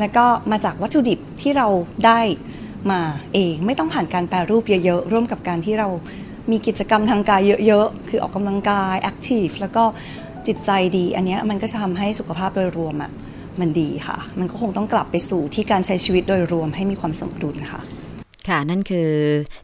[0.00, 1.68] แล้วก็มาจากวัตถุดิบที่เรา
[2.06, 2.20] ได้
[2.90, 3.00] มา
[3.34, 5.88] เองไม่ต้องผ่านการแปรรูปเยอะๆร่วมกับการที่เรา
[6.50, 9.84] มีกิจกรรมทางกายเยอะๆ คือออกกำลังกายแอคทีฟแล้วก็
[10.46, 13.10] จิตใจดี อันนี้มันก็จะทำให้สุขภาพโดยรวมอะ
[13.60, 17.80] มันดีค่ะ มันก็คงต้องกลับไปสู่ที่การใช้ชีวิตโดยรวมให้มีความสมดุลค่ะ
[18.48, 19.10] ค่ะ นั่นคือ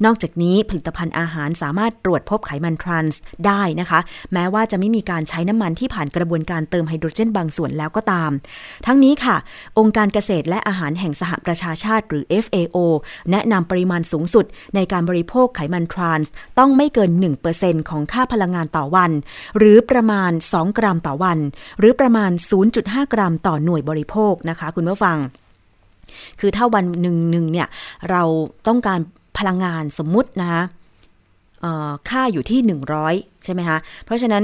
[0.06, 4.00] นอกจากนี้ผลิตภัณฑ์อาหารสามารถตรวจพบไขมันทรานส์ได้นะคะ
[4.34, 8.11] แม้ว่าจะไม่มีการใช้น้ำมันที่ผ่านกระบวนการเติมไฮโดรเจนบางส่วนแล้วก็ตาม
[8.86, 9.36] ทั้งนี้ค่ะ
[9.80, 12.78] องค์การเกษตรและอาหารแห่งสหประชาชาติหรือ FAO
[13.32, 14.45] แนะนำปริมาณสูงสุด
[14.76, 17.12] ในการบริโภคไขมันทรานส์ต้องไม่เกิน
[17.52, 19.12] 1%ของค่าพลังงานต่อวัน
[19.58, 21.39] หรือประมาณ 2 กรัมต่อวัน
[21.80, 22.32] หรือประมาณ
[22.71, 25.17] 0.5 กรัมต่อหน่วยบริโภคนะคะ คุณผู้ฟัง
[26.39, 27.67] คือถ้าวันหนึ่งหนึ่งเนี่ย
[28.10, 28.24] เรา
[28.67, 29.00] ต้องการ
[29.38, 30.63] พลังงานสมมุตินะคะ
[32.10, 32.60] ค่าอยู่ที่
[33.04, 34.43] 100 ใช่ไหมคะ เพราะฉะนั้น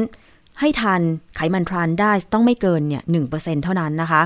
[0.59, 1.01] ให้ทาน
[1.35, 4.21] ไขมันทรานได้ต้องไม่เกินเนี่ย1%เท่านั้นนะคะ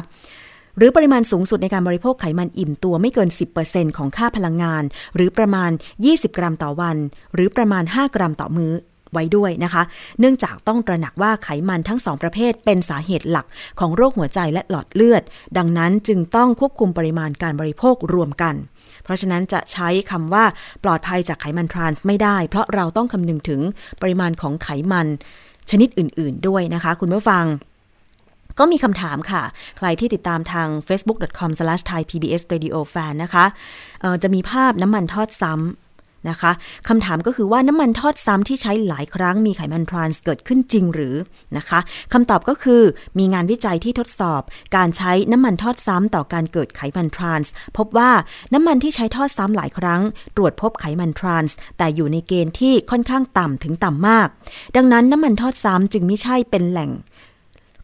[0.77, 3.29] หรือปริมาณสูงสุดในการบริโภคไขมันอิ่มตัวไม่เกิน
[3.63, 4.83] 10%ของค่าพลังงาน
[5.15, 5.71] หรือประมาณ
[6.05, 6.97] 20 กรัมต่อวัน
[7.33, 8.73] หรือประมาณ 5 กรัมต่อมื้อ
[9.13, 9.83] ไว้ด้วยนะคะ
[10.19, 13.45] เนื่องจากต้องตระหนักว่าไขมันทั้งสองประเภทเป็นสาเหตุหลัก
[13.79, 15.23] ของโรคหัวใจและหลอดเลือด
[15.57, 18.55] ดังนั้นจึงต้องควบคุมปริมาณการบริโภครวมกัน
[19.03, 20.45] เพราะฉะนั้นจะใช้คำว่า
[20.83, 23.61] ปลอดภัยจากไขมันทรานส์ไม่ได้ เพราะเราต้องคำนึงถึง
[24.01, 25.07] ปริมาณของไขมัน
[25.69, 27.45] ชนิดอื่น ๆ ด้วยนะคะ คุณผู้ฟัง
[28.59, 29.43] ก็มีคำถามค่ะ
[29.77, 33.45] ใครที่ติดตามทาง facebook.com/thaipbsradiofan นะคะ
[34.23, 35.61] จะมีภาพน้ำมันทอดซ้ำ
[36.29, 36.51] นะคะ
[36.87, 41.15] คำถามก็คือว่าน้ำมันทอดซ้ำที่ใช้หลายครั้งมีไขมันทรานส์เกิดขึ้นจริงหรือ
[41.57, 41.79] นะคะ
[42.13, 42.81] คำตอบก็คือ
[43.19, 44.41] มีงานวิจัยที่ทดสอบ
[44.75, 48.11] การใช้น้ำมันทอดซ้ำต่อการเกิดไขมันทรานส์พบว่า
[48.53, 50.01] น้ำมันที่ใช้ทอดซ้ำหลายครั้ง
[50.35, 54.27] ตรวจพบไขมันทรานส์แต่อยู่ในเกณฑ์ที่ค่อนข้างต่ำถึงต่ำมาก
[54.75, 56.91] ดังนั้นน้ำมันทอดซ้ำจึงไม่ใช่เป็นแหล่ง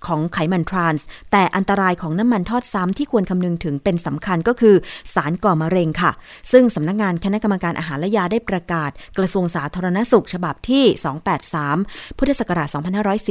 [0.06, 4.76] ของไขมันทรานส์ แต่อันตรายของน้ำมันทอดซ้ำที่ควรคำนึงถึงเป็นสำคัญก็คือ
[5.14, 6.12] สารก่อมะเร็งค่ะ
[6.52, 10.84] ซึ่งสำนักงงานคณะกรรมการอาหารและยาได้ประกาศ กระทรวงสาธารณสุขฉบับที่
[11.52, 12.68] 283 พุทธศักราช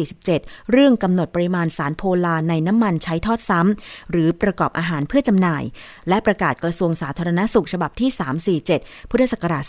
[0.04, 5.62] 2547 เรื่องกำหนดปริมาณสารโพลาในน้ำมันใช้ทอดซ้ำหรือประกอบอาหารเพื่อจำหน่าย
[6.08, 8.10] และประกาศกระทรวงสาธารณสุขฉบับที่
[8.70, 9.62] 347 พุทธศักราช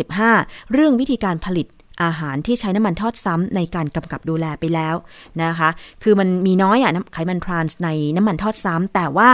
[0.00, 1.66] 2555 เรื่องวิธีการผลิต
[2.02, 4.94] อาหารที่ใช้น้ำมันทอดซ้ำในการกำกับดูแลไปแล้ว
[5.42, 5.68] นะคะ
[6.02, 9.30] คือมันมีน้อยอะไขมันทรานส์ในน้ำมันทอดซ้ำแต่ว่า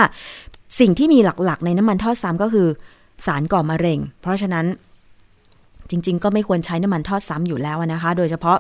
[0.80, 2.68] สิ่งที่มีหลักๆ ในน้ำมันทอดซ้ำก็คือ
[3.26, 4.66] สารก่อมะเร็ง เพราะฉะนั้น
[5.90, 8.58] จริง ๆ ก็ไม่ควรใช้น้ำมันทอดซ้ำอยู่แล้วนะคะ โดยเฉพาะ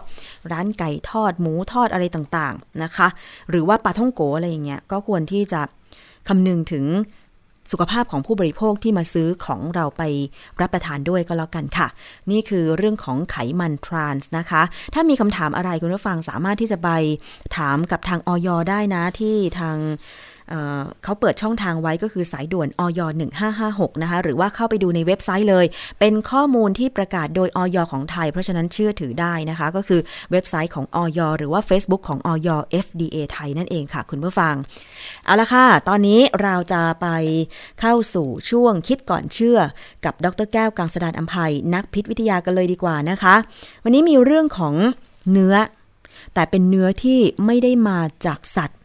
[0.52, 3.08] ร้านไก่ทอดหมูทอดอะไรต่างๆนะคะ
[3.50, 5.60] หรือว่าปลาท่องโกอะไรอย่างเงี้ย ก็ควรที่จะ
[6.28, 6.84] คำนึงถึง
[7.70, 10.02] สุขภาพของผู้บริโภคที่มาซื้อของเราไป
[10.60, 11.88] รับประทานด้วยก็แล้วกันค่ะ
[12.30, 14.62] นี่คือเรื่องของไขมันทรานส์นะคะ
[14.94, 16.90] ถ้ามีคำถามอะไรคุณผู้ฟังสามารถที่จะไป
[17.56, 19.76] ถามกับทางออยได้นะที่ทาง
[21.04, 23.00] เขาเปิดช่องทางไว้ก็คือสายด่วนอย
[23.50, 25.66] 1556 นะคะ หรือว่าเข้าไปดูในเว็บไซต์เลย
[26.00, 30.00] เป็นข้อมูลที่ประกาศโดยอยของไทย เพราะฉะนั้นเชื่อถือได้นะคะ ก็คือ
[30.32, 32.48] เว็บไซต์ของอยหรือว่า Facebook ของอย
[32.84, 34.54] FDA ไทยนั่นเองค่ะ คุณผู้ฟัง
[35.24, 37.06] เอาละค่ะ ตอนนี้เราจะไป
[37.80, 39.58] เข้าสู่ช่วงคิดก่อนเชื่อ
[40.04, 43.34] กับดรแก้วกังสดานอัมภัยนักพิษวิทยากันเลยดีกว่านะคะ
[43.84, 44.74] วันนี้มีเรื่องของ
[45.32, 45.54] เนื้อ
[46.34, 48.77] แต่เป็นเนื้อที่ไม่ได้มาจากสัตว์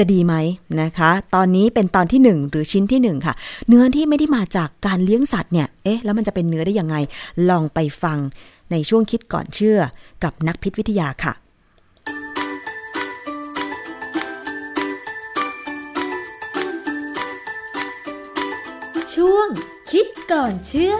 [0.00, 0.34] จะดีไหม
[0.82, 3.34] นะคะ ตอนนี้เป็นตอนที่ 1 หรือชิ้นที่ 1 ค่ะ
[3.68, 6.96] เนื้อที่ไม่ได้มาจากการเลี้ยงสัตว์เนี่ย เอ๊ะ แล้วมันจะเป็นเนื้อได้ยังไง
[7.48, 8.18] ลองไปฟัง
[8.70, 9.78] ในช่วงคิดก่อนเชื่อ
[10.24, 11.32] กับนักพิษวิทยาค่ะ
[19.14, 19.48] ช่วง
[19.90, 20.94] คิดก่อนเชื่อ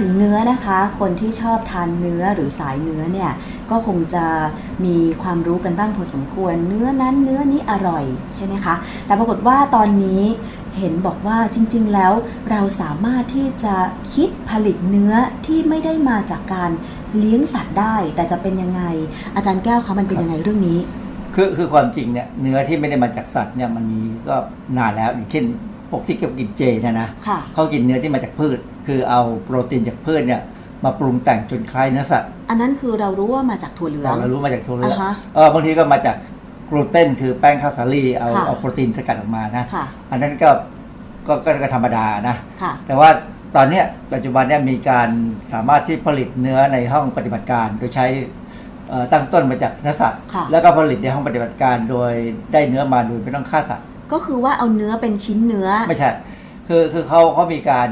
[0.00, 3.30] ถึงเนื้อนะคะ คนที่ชอบทานเนื้อหรือสายเนื้อเนี่ย
[3.70, 4.26] ก็คงจะ
[4.84, 8.04] มีความรู้กันบ้างพอสมควร เนื้อนั้นเนื้อนี้อร่อย
[8.36, 8.74] ใช่ไหมคะ
[9.06, 10.22] แต่ปรากฏว่าตอนนี้
[10.78, 12.12] เห็นบอกว่าจริงๆแล้ว
[12.50, 13.74] เราสามารถที่จะ
[14.14, 15.12] คิดผลิตเนื้อ
[15.46, 16.70] ที่ไม่ได้มาจากการ
[17.18, 18.82] เลี้ยงสัตว์ได้ แต่จะเป็นยังไง
[19.36, 20.78] อาจารย์แก้วคะมันเป็นยังไงเรื่องนี้
[21.34, 24.36] คือคือความจริงเนี่ยเนื้อที่ไม่ได้มาจากสัตว์เนี่ยมันมีก็
[24.78, 25.44] นานแล้วอย่างเช่น
[25.90, 27.08] พวกที่เกี่ยวกินเจนะนะ
[27.54, 30.42] เขากินเนื้อที่มาจากพืช คือเอาโปรตีนจากพืชเนี่ย
[30.84, 36.16] มาปรุงแต่งจนคล้ายเนื้อสัตว์ อันนั้นคือเรารู้ว่ามาจากถั่วเหลือแต่งเรารู้มาจากถั่วเหลืองอ่าฮะเออบางทีก็มาจาก
[36.70, 40.50] กลูเตนคือแป้งข้าวสาลีเอาค่ะเอาโปรตีนสกัดออกมานะค่ะอันนั้นก็
[41.26, 43.08] ก็ก็ก็ธรรมดานะค่ะแต่ว่า
[43.56, 45.08] ตอนเนี้ยปัจจุบันเนี่ยมีการ
[45.52, 48.06] สามารถที่ผลิตเนื้อในห้องปฏิบัติการโดยใช้
[48.88, 52.12] เอ่อตั้งต้นมาจากเนื้อสัตว์ค่ะแล้วก็ผลิตในห้องปฏิบัติการโดย
[52.52, 56.10] ได้เนื้อมาโดยไม่ต้องฆ่าสัตว์ ก็คือว่าเอาเนื้อเป็นชิ้นเนื้อ ไม่ใช่
[56.68, 57.88] คือคือเขาเขามีการ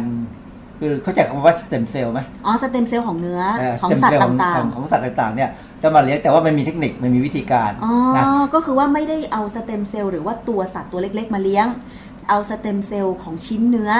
[0.81, 5.50] คือเขาใจคำว่าสเต็มเซลล์ไหมอ๋อสเต็มเซลล์ของเนื้อเของ stem สัตว์ cell ต่าขงองของสัตว์ต่างๆเนี่ย
[5.83, 11.66] จะมาเลี้ยงแต่ว่ามันมีเทคนิคมันมีวิธีการๆอ๋อนะก็คือว่าไม่ได้เอาสเต็มเซลล์หรือว่าตัวสัตว์ตัวเล็ก ๆ มาเลี้ยง
[12.28, 13.90] เอาสเต็มเซลล์ของชิ้นเนื้อ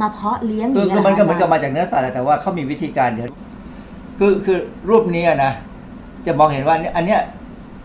[0.00, 3.28] มาเพาะเลี้ยงอคืย่าองเงี้ยคือมันก็หเหรมือนกับอาจารย์มาจากเนื้อสัตว์แหละแต่ว่าเขามีวิธีการเดี๋ยว
[4.18, 4.58] คือคือ
[4.90, 5.52] รูปนี้อะนะ
[6.26, 7.20] จะมองเห็นว่าเนี่ยอันเนี้ย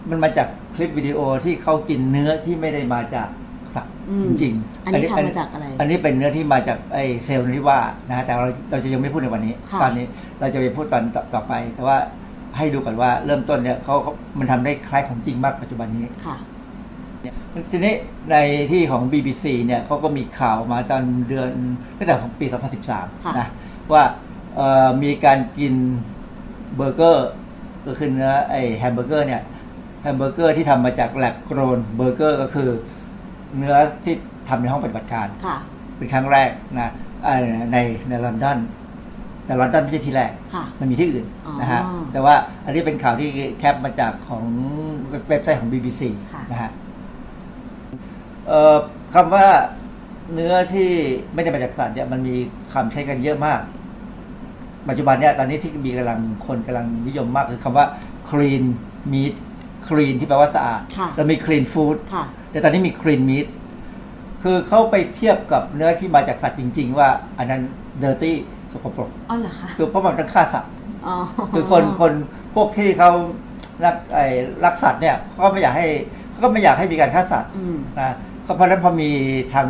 [0.09, 3.27] มันมาจากคลิปวิดีโอที่เขากินเนื้อที่ไม่ได้มาจาก
[3.75, 4.53] สัตว์อืมจริง
[4.85, 10.05] อันนี้ทำมาจากอะไร อันนี้เป็นเนื้อที่มาจากไอเซลล์ที่ว่านะแต่เราเราจะยังไม่พูดในวันนี้ค่ะตอนนี้
[10.39, 11.97] เราจะไปพูดตอนต่อต่อไป แต่ว่า
[12.57, 16.35] ให้ดูก่อนว่าเริ่มต้นเนี่ยเขาเขามันทำได้คล้ายของจริงมากปัจจุบันนี้ค่ะ
[17.21, 17.33] เนี่ย
[17.71, 17.93] ทีนี้
[18.31, 18.35] ใน
[18.71, 21.49] ที่ของ BBC เนี่ยเขาก็มีข่าวมาตอนเดือน
[21.97, 22.59] ตั้งแต่ของปีค่ะ
[22.97, 23.47] 2013 นะ
[23.93, 24.03] ว่า
[24.55, 25.73] เอ่อมีการกิน
[26.75, 27.29] เบอร์เกอร์
[27.87, 29.41] ก็คือเนื้อไอ้แฮมเบอร์เกอร์เนี่ย
[30.01, 32.69] แฮมเบอร์เกอร์ที่ทำมาจาก lab-grown burger ก็คือ
[33.57, 34.15] เนื้อที่
[34.49, 35.57] ทำในห้องปฏิบัติการค่ะ
[35.97, 36.91] เป็นครั้งแรกนะ
[37.23, 37.77] เอ่อใน
[38.09, 38.57] ในลอนดอน
[39.45, 44.43] แต่ลอนดอนไม่ใช่ที่แรกค่ะมันมีที่อื่นอ๋อนะฮะ แต่ว่าอันนี้เป็นข่าวที่แคปมาจากของ
[45.29, 46.01] เว็บไซต์ของ BBC
[46.33, 46.71] ค่ะนะฮะ
[48.47, 48.75] เอ่อ
[49.13, 49.45] คำว่า
[50.33, 50.89] เนื้อที่
[51.33, 52.35] ไม่ได้มาจากสัตว์เนี่ยมันมี
[52.73, 53.61] คำใช้กันเยอะมาก
[54.89, 57.85] ปัจจุบันเนี่ยตอนนี้ที่มีกำลังคนกำลังนิยมมากคือคำว่า
[58.29, 58.63] clean
[59.11, 59.35] meat
[59.87, 63.47] clean ที่แปลว่าสะอาดค่ะแล้วมี clean food ค่ะแต่ตอนนี้มี clean meat
[64.43, 67.61] คือเขาไปเทียบกับเนื้อที่มาจากสัตว์จริง ๆ ว่า อันนั้น
[68.03, 68.33] dirty
[68.71, 70.71] สกปรกอ๋อเหรอคะคือเพราะมันต้องฆ่าสัตว์
[71.07, 71.15] อ๋อ
[71.53, 72.13] คือคนคน
[72.55, 73.11] พวกที่เขา
[73.83, 74.25] รักไอ้
[74.65, 75.87] รักสัตว์เนี่ยเขาก็ไม่อยากให้
[76.31, 79.09] เขาก็ไม่อยากให้มีการฆ่าสัตว์อืมนะเขาเพราะฉะนั้นพอมี
[79.53, 79.67] ทาง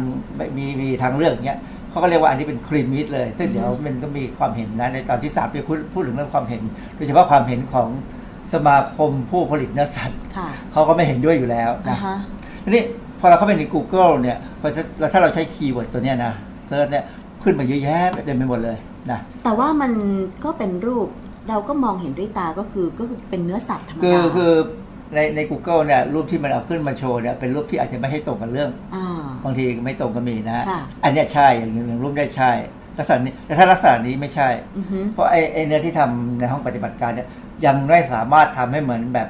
[0.57, 6.61] มีมีทางเลือกอย่างเงี้ยเขาก็เรียกว่าอันนี้เป็น clean meat เลย ซึ่งเดี๋ยวมันก็มีความเห็นนะในตอนที่สามจะพูดพูดถึงเรื่องความเห็น
[6.95, 7.87] โดยเฉพาะความเห็นของ
[8.53, 12.17] สมาคมผู้ผลิตเนื้อสัตว์ค่ะเขาก็ไม่เห็นด้วยอยู่แล้วอ่านะฮะ
[12.63, 12.83] ทีนี้
[13.19, 14.67] พอเราเข้าไปใน Google เนี่ยพอ
[14.99, 16.33] เราถ้าเราใช้ keyword ตัวเนี้ยนะ
[16.65, 17.03] search เนี่ย
[17.43, 18.77] ขึ้นมาเยอะแยะเต็มไปหมดเลย
[19.11, 19.91] นะแต่ว่ามัน
[20.43, 21.07] ก็เป็นรูป
[21.49, 24.51] เราก็มองเห็นด้วยตาก็คือก็คือเป็นเนื้อสัตว์ธรรมคือดาคือ
[25.13, 32.51] ในใน Google เนี่ยรูปที่มันเอาขึ้นมาโชว์เนี่ยเป็นรูปที่อาจจะไม่ใช่ตรงกับเรื่องอ่าบางทีไม่ตรงก็มีนะฮะค่ะอันเนี้ยใช่อย่างอย่างรูปได้ใช่
[32.97, 37.27] ลักษณะนี้แต่ถ้าลักษณะนี้ไม่ใช่อือฮึเพราะไอ้ไอ้เนื้อที่ทำในห้องปฏิบัติการเนี่ย
[37.65, 39.27] ยังไม่สามารถทำให้เหมือนแบบ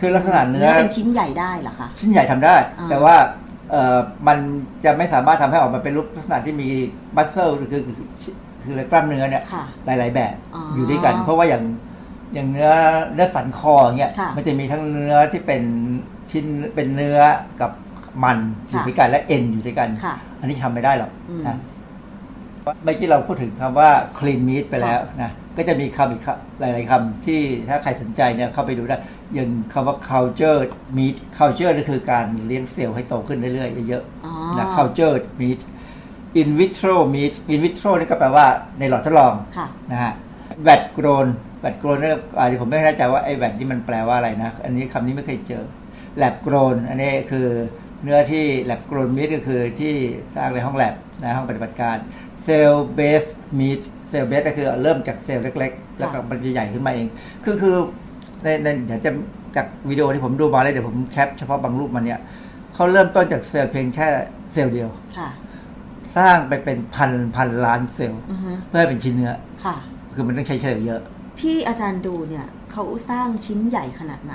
[0.00, 3.16] คือลักษณะเนื้เนื้ออเป็นชิ้นใหญ่ได้เหรอคะชิ้นใหญ่ทำได้อ่าแต่ว่า
[3.70, 4.38] เอ่อมัน
[4.84, 6.68] จะไม่สามารถทำให้ออกมาเป็นรูปลักษณะที่มี
[7.16, 7.96] มัสเซลคือคือคือ
[8.64, 11.64] คือกล้ามเนื้อเนี่ยค่ะหลาย ๆ แบบอ๋อออยู่ด้วยกัน เพราะว่าอย่าง
[12.34, 12.70] อย่างเนื้อ
[13.12, 15.62] เนื้อสันคออย่างเงี้ยค่ะมันจะมีทั้งเนื้อที่เป็น
[16.30, 17.18] ชิ้นเป็นเนื้อ
[17.60, 17.70] กับ
[18.24, 21.56] มันอยู่ค่ะด้วยกันและเอ็นอยู่ด้วยกันค่ะอันนี้ทำไม่ได้หรอกอืมนะ
[22.64, 28.96] เมื่อกี้เราพูดถึงคำว่า clean meat ไปแล้วนะก็จะมีคำอีกคำหลาย ๆคำที่ถ้าใครสนใจเนี่ยเข้าไปดูได้
[29.34, 30.60] อย่างคำว่า culture
[30.96, 35.60] meat culture ก็คือการเลี้ยงเซลล์ให้โตขึ้นเรื่อยๆเยอะอ๋อๆนะ culture meat
[36.40, 38.46] in vitro meat in vitro นี่ก็แปลว่า
[38.78, 40.12] ในหลอดทดลองค่ะนะฮะ
[40.62, 41.26] vat-grown
[41.60, 45.64] vat-grown เนี่ยอันนี้ผมไม่แน่ใจว่าไอ้ vat นี่มันแปลว่าอะไรนะ อันนี้คำนี้ไม่เคยเจอ
[46.16, 47.48] lab-grown อันนี้คือ
[48.02, 49.94] เนื้อที่ lab-grown meat ก็คือที่
[50.34, 51.96] สร้างในห้องแลบนะห้องปฏิบัติการ
[52.44, 53.24] cell-based
[53.58, 57.08] meat cell-based ก็คือเริ่มจากเซลล์เล็ก ๆ แล้วก็มันจะใหญ่ขึ้นมาเอง
[57.44, 57.76] คือคือ
[58.42, 59.10] ในในเดี๋ยวจะ
[59.56, 62.20] จากวิดีโอที่ผมดูมาเลยเดี๋ยวผมแคปเฉพาะบางรูปมันเนี่ย
[62.74, 64.06] เขาเริ่มต้นจากเซลล์เพียงแค่
[64.52, 65.28] เซลล์เดียวค่ะ
[66.16, 69.32] สร้างไปเป็นพันพันล้านเซลล์อือฮึเพื่อให้เป็นชิ้นเนื้อ
[69.64, 69.76] ค่ะ
[70.14, 71.00] คือมันต้องใช้เซลล์เยอะ
[71.40, 74.34] ที่อาจารย์ดูเนี่ยเขาสร้างชิ้นใหญ่ขนาดไหน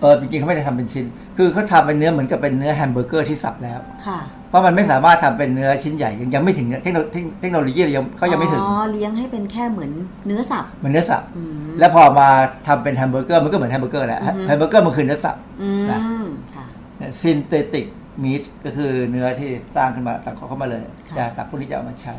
[0.00, 9.92] เออจริงๆเขาไม่ได้ทำเป็นชิ้น คือเขาทำเป็นเนื้อเหมือนกับเป็นเนื้อแฮมเบอร์เกอร์ที่สับแล้ว ค่ะ เพราะมันไม่สามารถทำเป็นเนื้อชิ้นใหญ่ ยังยังไม่ถึงเทคโนโลยีเทคโนโลยียังเขายังไม่ถึงอ๋อเลี้ยงให้เป็นแค่เหมือน
[10.26, 12.28] เนื้อสับมันเนื้อสับอืมแล้วพอมา
[12.66, 16.64] ทำเป็นแฮมเบอร์เกอร์มันก็เหมือนแฮมเบอร์เกอร์แหละอือฮึแฮมเบอร์เกอร์มันคือเนื้อสับอืนะมค่ะ
[17.20, 17.86] ซินเทติก
[18.22, 22.14] มีทก็คือเนื้อที่สร้างขึ้นมาสังเคราะห์เข้ามาเลยค่ะยาสับพวกนี้จะเอามาใช้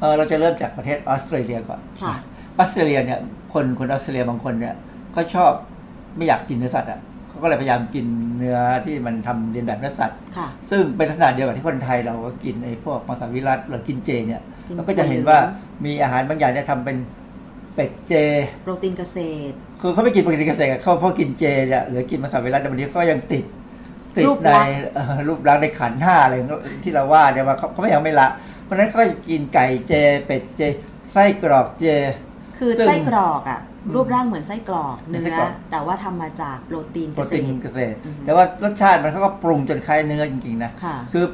[0.00, 2.14] เออเราจะเริ่มจากประเทศออสเตรเลียก่อนค่ะ
[2.58, 3.18] ออสเตรเลียเนี่ย
[3.52, 4.74] คนคนออสเตรเลียบางคนเนี่ย
[5.16, 5.52] ก็ชอบ
[6.16, 7.00] ไม่อยากกินเนื้อสัตว์อะ
[7.32, 8.06] เขาก็เลยพยายามกิน
[8.38, 15.38] เนื้อที่มันทำเรียนแบบเนื้อสัตว์ค่ะซึ่งเป็นลักษณะเดียวกับที่คนไทยเราก็กินไอ้พวกมังสวิรัตหรือกินเจเนี่ยกินเราก็จะเห็นว่า
[15.84, 16.96] มีอาหารบางอย่างเนี่ยทำเป็น
[17.74, 18.12] เป็ดเจ
[18.64, 19.18] โปรตีนเกษ
[19.50, 23.44] ตร คือเขาไม่กินปกติเกษตรเขาเพราะกินเจเนี่ยหรือกินมังสวิรัตแต่บางทีเขายังติด
[24.16, 26.34] ติดรูปในลักษณ์เอ่อรูปลักษณ์ในขันธ์ห้าอะไร
[26.84, 28.28] ที่เราว่าเนี่ยว่าเขาเขาไม่ยังไม่ละ
[28.64, 29.92] เพราะฉะนั้นเขาก็กินไก่เจ
[30.26, 30.62] เป็ดเจ
[31.12, 31.84] ไส้กรอกเจ
[32.58, 33.60] คือซึ่งไส้กรอกอะ
[33.94, 41.24] รูปร่างเหมือนไส้กรอกเหมือนเนื้ไส้อกรอกแต่ว่าทำมาจากโปรตีนโปรตีนเกษตรอือฮึแต่ว่ารสชาติมันเขาก็ปรุงจนคล้ายเนื้อจริงๆนะค่ะคือ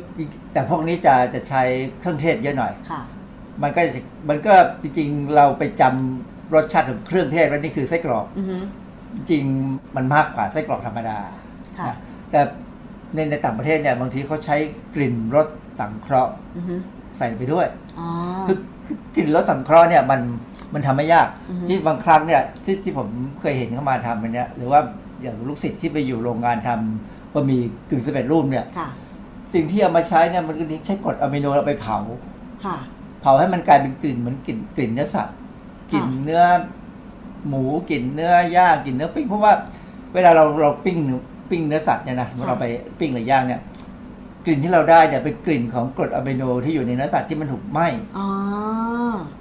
[0.53, 1.63] แต่พวกนี้จะจะใช้
[2.01, 3.03] เครื่องเทศเยอะหน่อยค่ะ
[3.63, 8.57] มันก็จะมันก็จริงๆเราไปจำรสชาติของเครื่องเทศว่านี่คือไส้กรอกอือฮึ
[9.17, 11.19] จริงๆมันมากกว่าไส้กรอกธรรมดา
[11.79, 11.97] ค่ะนะ
[12.31, 12.41] แต่
[13.15, 14.57] ในในต่างประเทศเนี่ยบางทีเขาใช้
[14.95, 15.47] กลิ่นรส
[15.81, 16.75] สังเคราะห์อือฮึ
[17.19, 17.67] ใส่ไปด้วย
[17.99, 18.09] อ๋อ
[18.47, 18.53] คื
[18.87, 20.21] คือกลิ่นรสสังเคราะห์เนี่ยมัน
[20.75, 23.09] มันทำไม่ยากอือฮึที่บางครั้งเนี่ยที่ที่ผม
[23.41, 24.81] เคยเห็นเขามาทำมันเนี่ยหรือว่า
[25.23, 28.89] อย่างลูกศิษย์ที่ไปอยู่โรงงานทำบะหมี่กึ่งสำเร็จรูปเนี่ยค่ะ
[29.53, 31.99] สิ่งที่เอามาใช้เนี่ยมันก็ใช้กรดอะมิโนเอาไปเผา
[32.65, 32.77] ค่ะ
[33.21, 35.37] เผาให้มันกลายเป็นกลิ่นเหมือนกลิ่นกลิ่นเนื้อสัตว์
[35.93, 36.43] กลิ่นเนื้อ
[37.49, 39.53] หมูกลิ่นเนื้อย่างกลิ่นเนื้อปิ้งเพราะว่า
[40.15, 42.67] เวลาเราเราปิ้งเนื้อปิ้งเนื้อสัตว์เนี่ยนะสมมติเราไป
[42.99, 43.61] ปิ้งหรือย่างเนี่ย
[44.49, 47.89] กลิ่นที่เราได้เนี่ยเป็นกลิ่นของกรดอะมิโนที่อยู่ในเนื้อสัตว์ที่มันถูกไหม้
[48.19, 48.29] อ๋อ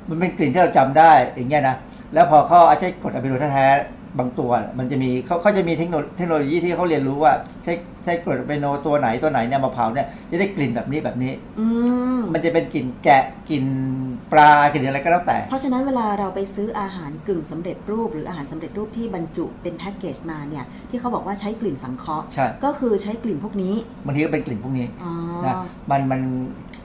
[0.10, 1.76] มันเป็นกลิ่นที่เราจำได้อย่างเงี้ยนะ
[2.14, 11.66] แล้วพอเขาเอาใช้กรดอะมิโนแท้ๆ บางตัวมันจะมีเขาเขาจะมีเทคโนโลเทคโนโลยีที่เขาเรียนรู้ว่า ใช้ใช้กรดอะมิโนตัวไหนตัวไหนเนี่ยมาเผาเนี่ยจะได้กลิ่นแบบนี้แบบนี้อื
[12.18, 13.66] มมันจะเป็นกลิ่นแกะกลิ่น
[14.34, 23.74] ปลากลิ่นอะไรก็แล้วแต่ เพราะฉะนั้นเวลาเราไปซื้ออาหารกึ่งสำเร็จรูป หรืออาหารสำเร็จรูปที่บรรจุเป็นแพ็กเกจมาเนี่ยที่เขาบอกว่าใช้กลิ่นสังเคราะห์ใช่ก็คือใช้กลิ่นพวกนี้
[24.06, 25.12] บางทีก็เป็นกลิ่นพวกนี้อ๋อ
[25.46, 25.56] นะ
[25.92, 26.22] มันมัน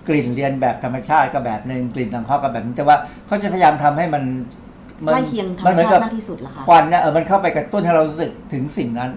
[0.08, 4.24] กลิ่นเรียนแบบธรรมชาติก็แบบหนึ่งกลิ่นสังเคราะห์ก็แบบนึงแต่ว่าเขาจะพยายามทำให้มัน
[4.61, 4.61] มั
[5.06, 9.10] ใกล้เคียงธรรมนเหมือนชากัติมากที่สุดเหรอคะควันเนี่ยเออมันเข้าไปกระตุ้นให้เรารู้สึกถึงสิ่งนั้น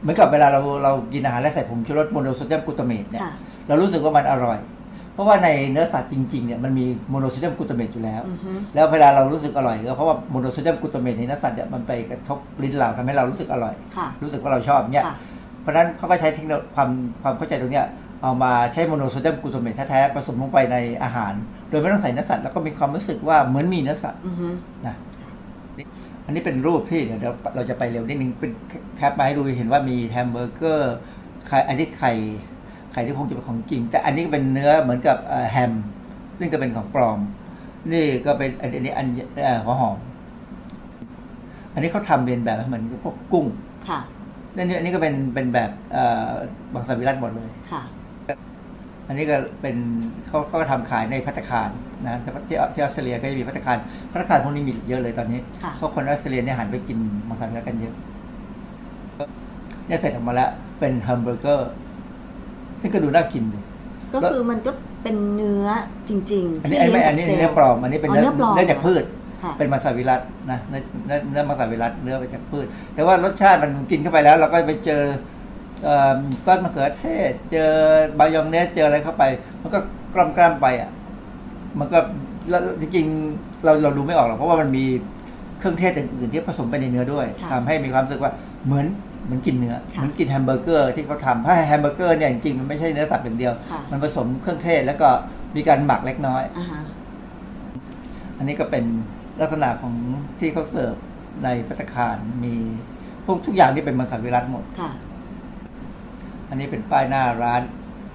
[0.00, 3.32] เหมือนกับเวลาเราเรากินอาหารและใส่ผงชูรสโมโนโซเดียมกลูตาเมตเนี่ยค่ะ
[3.68, 4.58] เรารู้สึกว่ามันอร่อย
[5.14, 15.16] เพราะว่าในเนื้อสัตว์จริงๆเนี่ยมันมีโมโนโซเดียมกลูตาเมตอยู่แล้วอือฮึแล้วเวลาเรารู้สึกอร่อยก็เพราะว่าโมโนโซเดียมกลูตาเมตในเนื้อสัตว์เนี่ยมันไปกระทบลิ้นเราทำให้เรารู้สึกอร่อยค่ะรู้สึกว่าเราชอบเนี่ยค่ะ
[15.62, 16.90] เพราะฉะนั้นเขาก็ใช้เทคโนโลยีความ
[17.22, 17.86] ความเข้าใจตรงเนี้ย
[18.22, 21.32] เอามาใช้โมโนโซเดียมกลูตาเมตแท้ๆผสมลงไปในอาหาร
[21.68, 24.48] โดยไม่ต้องใส่เนื้อสัตว์แล้วก็มีความรู้สึกว่าเหมือนมีเนื้อสัตว์อือฮึ
[24.86, 24.94] นะ
[25.78, 25.86] นี่
[26.26, 28.50] อันนี้เป็นรูปที่เดี๋ยวเดี๋ยวเราจะไปเร็วนิดนึงเป็น
[28.96, 30.96] แคปมาให้ดูเห็นว่ามีแฮมเบอร์เกอร์
[31.46, 32.12] ไข่อันนี้ไข่
[32.92, 35.72] ไข่ที่คงจะเป็นของจริง แต่อันนี้เป็นเนื้อเหมือนกับเอ่อแฮม
[36.38, 37.18] ซึ่งจะเป็นของปลอม
[37.92, 39.06] นี่ก็เป็นอันนี้อัน
[39.44, 39.96] เอ่อหัวหอม
[41.74, 43.46] อันนี้เขาทำเลียนแบบให้เหมือนพวกกุ้ง
[43.88, 44.00] ค่ะ
[44.56, 46.28] นี่นี่อันนี้ก็เป็นเป็นแบบเอ่อ
[46.74, 47.82] มังสวิรัติหมดเลยค่ะ
[49.06, 49.76] อันนี้ก็เป็น
[50.26, 51.68] เขาเขาก็ทำขายในพัตตาคาร
[52.06, 53.78] นะแต่ที่ที่ออสเตรเลียก็จะมีพัตตาคาร
[54.12, 56.98] พัตตาคารพวกนี้มีเยอะเลยตอนนี้ค่ะเพราะคนออสเตรเลียเนี่ยหันไปกิน
[57.28, 57.94] มังสวิรัติกันเยอะ
[59.86, 61.70] เนี่ยเสร็จออกมาแล้วเป็นแฮมเบอร์เกอร์
[62.80, 63.60] ซึ่งก็ดูน่ากินดี
[64.14, 64.70] ก็คือมันก็
[65.02, 65.66] เป็นเนื้อ
[66.08, 69.04] จริงๆอันนี้ที่อันนี้เลี้ยงจากเซลล์อันนี้เนื้อปลอมอันนี้เป็นเนื้ออ๋อเนื้อปลอมเนื้อจากพืช
[69.42, 70.20] ค่ะเป็นมังสวิรัติ
[70.50, 75.02] นะเนื้อเนื้อเนื้อมังสวิรัติเนื้อมาจากพืช แต่ว่ารสชาติมันกินเข้าไปแล้ว เราก็ไปเจอ
[75.84, 77.70] เอ่อซอสมะเขือเทศ เจอ
[78.18, 79.24] มายองเนสเจออะไรเข้าไป
[79.62, 79.78] มันก็
[80.14, 80.90] กล้ำกล้ำไปอะ
[81.78, 81.98] มันก็
[82.50, 84.84] แล้วจริงๆเราเราดูไม่ออกหรอกเพราะว่ามันมี
[85.58, 88.32] เครื่องเทศอื่นๆที่ผสมไปในเนื้อด้วยค่ะทำให้มีความรู้สึกว่า
[88.66, 88.86] เหมือน
[89.24, 95.08] เหมือนกินเนื้อค่ะเหมือนกินแฮมเบอร์เกอร์ที่เขาทำถ้าแฮมเบอร์เกอร์เนี่ยจริงๆมันไม่ใช่เนื้อสัตว์อย่างเดียวค่ะมันผสมเครื่องเทศแล้วก็
[95.56, 96.82] มีการหมักเล็กน้อยอ่าฮะ
[98.38, 98.84] อันนี้ก็เป็น
[99.40, 99.94] ลักษณะของ
[100.40, 100.94] ที่เขาเสิร์ฟ
[101.44, 102.54] ในพัตตาคารมี
[103.26, 104.90] พวกทุกอย่างที่เป็นมังสวิรัตหมดค่ะ
[106.48, 107.62] อันนี้เป็นป้ายหน้าร้าน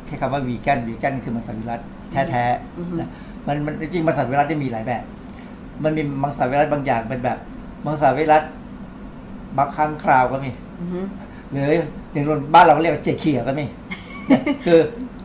[0.05, 1.79] ใช้คำว่าวีแกนวีแกนคือมังสวิรัต
[2.11, 2.43] แท้
[2.77, 3.09] อือฮึๆนะ
[3.47, 5.03] มันมันจริงๆมังสวิรัตได้มีหลายแบบ
[5.83, 7.37] มันมีมังสวิรัตบางอย่างเป็นแบบ
[7.85, 8.43] มังสวิรัต
[9.57, 10.51] บางครั้งคราวก็มี
[10.81, 10.99] อือฮึ
[11.51, 11.71] หรือ
[12.11, 13.65] อย่างบ้านเราก็เรียกว่าเจเขียก็มี
[14.27, 14.79] เนี่ยคือ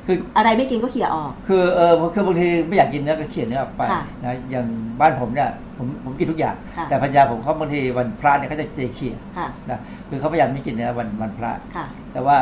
[0.06, 4.66] คืออะไรไม่กินก็เขี่ยออก คือเออคือบางทีไม่อยากกินเนื้อก็เขียนเนื้อออกไปค่ะนะอย่าง
[5.00, 9.78] บ้านผมเนี่ยผมผมกินทุกอย่างค่ะแต่พัญญาผมเขาบางทีวันพระเนี่ยเขาจะเจเขียค่ะนะ
[10.08, 12.36] คือเขาพยายามไม่กินเนื้อวันวันพระค่ะแต่ว่า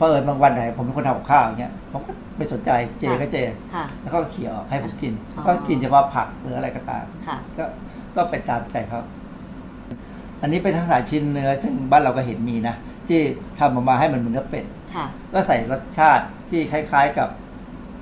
[0.00, 2.70] เปิดบางวันไหนผมเป็นคนทำกับข้าวอย่างเงี้ยผมก็ไม่สนใจ
[3.00, 3.36] เจก็เจ
[3.74, 7.64] ค่ะ แล้วเขาก็เขี่ยออกให้ผมกิน อ๋อ ก็กินเฉพาะผักหรืออะไรก็ตามค่ะ ก็
[8.16, 9.00] ก็เป็นตามใจเขา
[10.42, 12.74] อันนี้เป็นลักษณะชิ้นเนื้อ ซึ่งบ้านเราก็เห็นมีนะ
[13.08, 13.20] ที่
[13.58, 17.28] ทำออกมาให้มันเหมือนเนื้อเป็ด ค่ะ ก็ใส่รสชาติที่คล้าย ๆกับ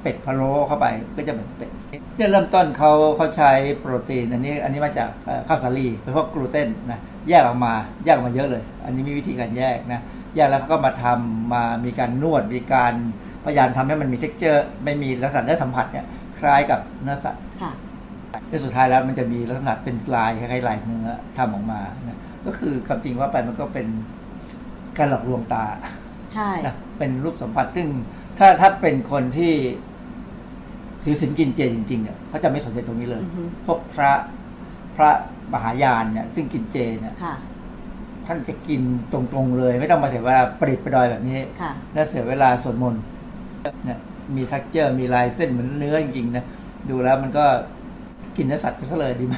[0.03, 0.87] เป็ดพะโล้เข้าไป
[1.17, 1.71] ก็จะเหมือนเป็ด
[2.17, 10.01] เนี่ยเริ่มต้นเขาเขาใช้โปรตีน อันนี้อันนี้มาจากเอ่อข้าวสาลีเป็นพวกกลูเตนนะ แยกออกมาแยกออกมาเยอะเลย อันนี้มีวิธีการแยกนะ
[10.37, 12.95] แยกแล้วเขาก็มาทำมามีการนวดมีการ
[13.45, 16.07] พยายามทำให้มันมี texture ไม่มีลักษณะเนื้อสัมผัสเนี่ย
[16.39, 17.73] คล้ายกับเนื้อสัตว์ค่ะ
[18.51, 23.87] ที่สุดท้ายแล้วมันจะมีลักษณะเป็นลายคล้ายๆลายเนื้อทำออกมานะก็คือความจริงว่าไปมันก็เป็น
[24.99, 25.65] การหลอกลวงตา
[26.35, 27.87] ใช่นะเป็นรูปสัมผัสซึ่ง
[28.39, 29.53] ถ้าถ้าเป็นคนที่
[31.05, 34.13] ถือศีลกินเจจริงๆเนี่ยเขาจะไม่สนใจตรงนี้เลยอือฮึพวกพระ
[34.97, 35.11] พระ
[35.53, 37.35] มหายานเนี่ยซึ่งกินเจเนี่ยค่ะ
[38.27, 38.81] ท่านจะกิน
[39.13, 43.03] ตรงๆเลย ไม่ต้องมาเสียเวลาปริดประดอยแบบนี้ ค่ะ และเสียเวลาสวดมนต์
[43.85, 43.99] เนี่ย
[44.37, 46.45] มีทักเจอร์มีลายเส้นเหมือนเนื้อจริงๆนะ
[46.91, 47.45] ดูแล้วมันก็
[48.37, 49.35] กินเนื้อสัตว์ก็ซะเลยดีไหม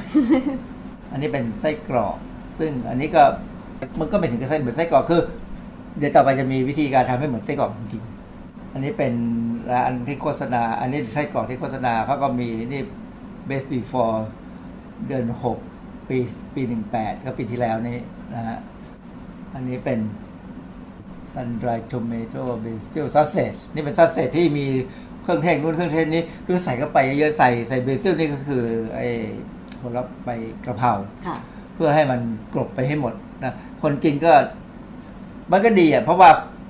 [1.11, 2.17] อันนี้เป็นไส้กรอก
[2.59, 3.23] ซึ่งอันนี้ก็
[3.99, 5.21] มันก็ไม่ถึงกับไส้เหมือนไส้กรอกคือ
[5.97, 9.13] เดี๋ยวต่อไปจะมีวิธีการทำให้เหมือนไส้กรอกจริงๆอันนี้เป็น
[9.71, 12.81] ร้านที่โฆษณา อันนี้ไส้กรอกที่โฆษณาเขาก็มีนี่
[13.49, 14.17] best before
[15.07, 15.57] เดือนหก
[16.09, 16.17] ปี
[16.55, 17.99] ปีหนึ่งแปดก็ปีที่แล้วนี่
[18.33, 18.57] นะฮะ
[19.53, 19.99] อันนี้เป็น
[21.33, 24.65] sun dried tomato basil sausage นี่เป็น sausage ที่มี
[25.23, 28.63] เครื่องเทศนู่นเครื่องเทศนี้คือใส่เข้าไปเยอะๆใส่ใส่เบซิลนี่ก็คือ
[28.95, 29.07] ไอ้
[29.81, 30.29] ผลใบ
[30.65, 30.91] กระเพรา
[31.27, 31.37] ค่ะ
[31.75, 32.21] เพื่อให้มัน
[32.53, 34.33] กลบไปให้หมดนะคนกินก็
[35.51, 36.29] มันก็ดีอะเพราะว่า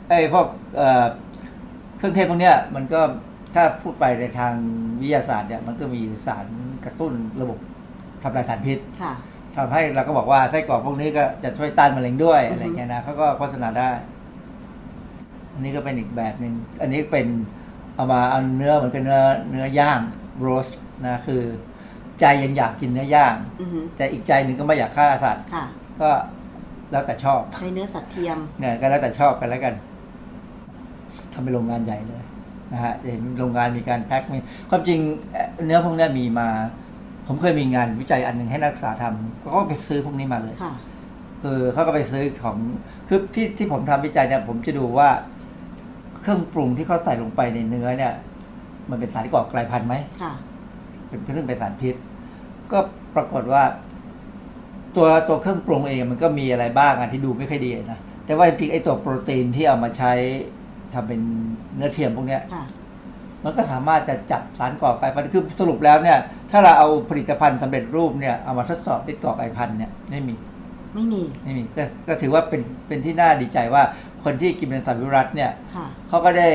[0.09, 1.05] ไอ้พวกเอ่อ
[1.97, 3.01] เครื่องเทศพวกเนี้ย มันก็
[3.55, 4.53] ถ้าพูดไปในทาง
[5.01, 6.45] วิทยาศาสตร์เนี่ยมันก็มีสาร
[6.85, 7.59] กระตุ้นระบบ
[8.23, 9.13] ทำลายสารพิษค่ะ
[9.55, 13.91] ทำให้เราก็บอกว่าไส้กรอกพวกนี้ก็จะช่วยต้านมะเร็งด้วยอือฮึอะไรเงี้ยนะเขาก็โฆษณาได้
[15.53, 17.27] อันนี้ก็เป็นอีกแบบหนึ่งอันนี้เป็น
[17.95, 19.99] เอามาเอาเนื้อเหมือนกับเนื้อเนื้อย่าง
[20.39, 20.67] โรส
[21.05, 21.43] นะคือ
[22.19, 25.65] ใจยังอยากกินเนื้อย่างอือหือแต่อีกใจหนึ่งก็ไม่อยากฆ่าสัตว์ค่ะ
[26.01, 26.09] ก็
[26.91, 29.73] แล้วแต่ชอบใช้เนื้อสัตว์เทียมเนี่ยก็แล้วแต่ชอบกันแล้วกัน
[31.33, 32.23] ทำเป็นโรงงานใหญ่เลย
[32.73, 34.37] นะฮะจะเห็นโรงงานมีการแพ็คมี
[34.69, 34.99] ความจริง
[35.31, 36.49] เอ่อเนื้อพวกเนี้ยมีมา
[37.27, 40.73] ผมเคยมีงานวิจัยอันหนึ่งให้นักศึกษาทำเขาก็ไปซื้อพวกนี้มาเลยค่ะ
[41.43, 42.57] คือเขาก็ไปซื้อของ
[43.07, 45.09] คือที่ที่ผมทำวิจัยเนี่ย ผมจะดูว่า
[46.21, 48.13] เครื่องปรุงที่เขาใส่ลงไปในเนื้อเนี่ย
[48.89, 50.33] มันเป็นสารก่อกลายพันธุ์ไหมค่ะ
[51.07, 51.95] เป็นซึ่งเป็นสารพิษ
[52.71, 52.79] ก็
[53.15, 53.63] ปรากฏว่า
[54.95, 60.11] ตัวตัวเครื่องปรุงเองมันก็มีอะไรบ้างอะที่ดูไม่ค่อยดีนะแต่ว่าจริงๆไอ้ตัวโปรตีนที่เอามาใช้
[60.93, 61.21] ทำเป็น
[61.75, 62.65] เนื้อเทียมพวกเนี้ยค่ะ
[63.43, 66.19] มันก็สามารถจะจับสารก่อไก่พันธุ์คือสรุปแล้วเนี่ย
[66.51, 70.35] ถ้าเราเอาผลิตภัณฑ์สำเร็จรูปเนี่ยเอามาทดสอบที่ก่อไก่พันธุ์เนี่ยไม่มี
[70.95, 73.83] ไม่มีไม่มีก็ก็ถือว่าเป็นเป็นที่น่าดีใจว่า
[74.23, 76.49] คนที่กินเป็นสัตว์วิรัตเนี่ยค่ะเขาก็ได้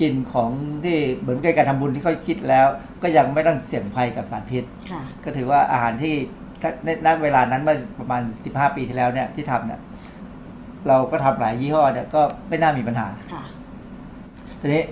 [0.00, 0.50] กินของ
[0.84, 2.66] ที่เหมือนกับการทำบุญที่เขาคิดแล้ว
[3.02, 6.14] ก็ยังไม่ต้องเสี่ยงภัยกับสารพิษค่ะก็ถือว่าอาหารที่
[6.62, 8.22] ถ้าในณเวลานั้นเมื่อประมาณ
[8.52, 9.80] 15 ปีที่แล้วเนี่ยที่ทำเนี่ย
[10.88, 13.42] เราก็ทำหลายยี่ห้อเนี่ยก็ไม่น่ามีปัญหาค่ะ
[14.60, 14.82] ทีนี้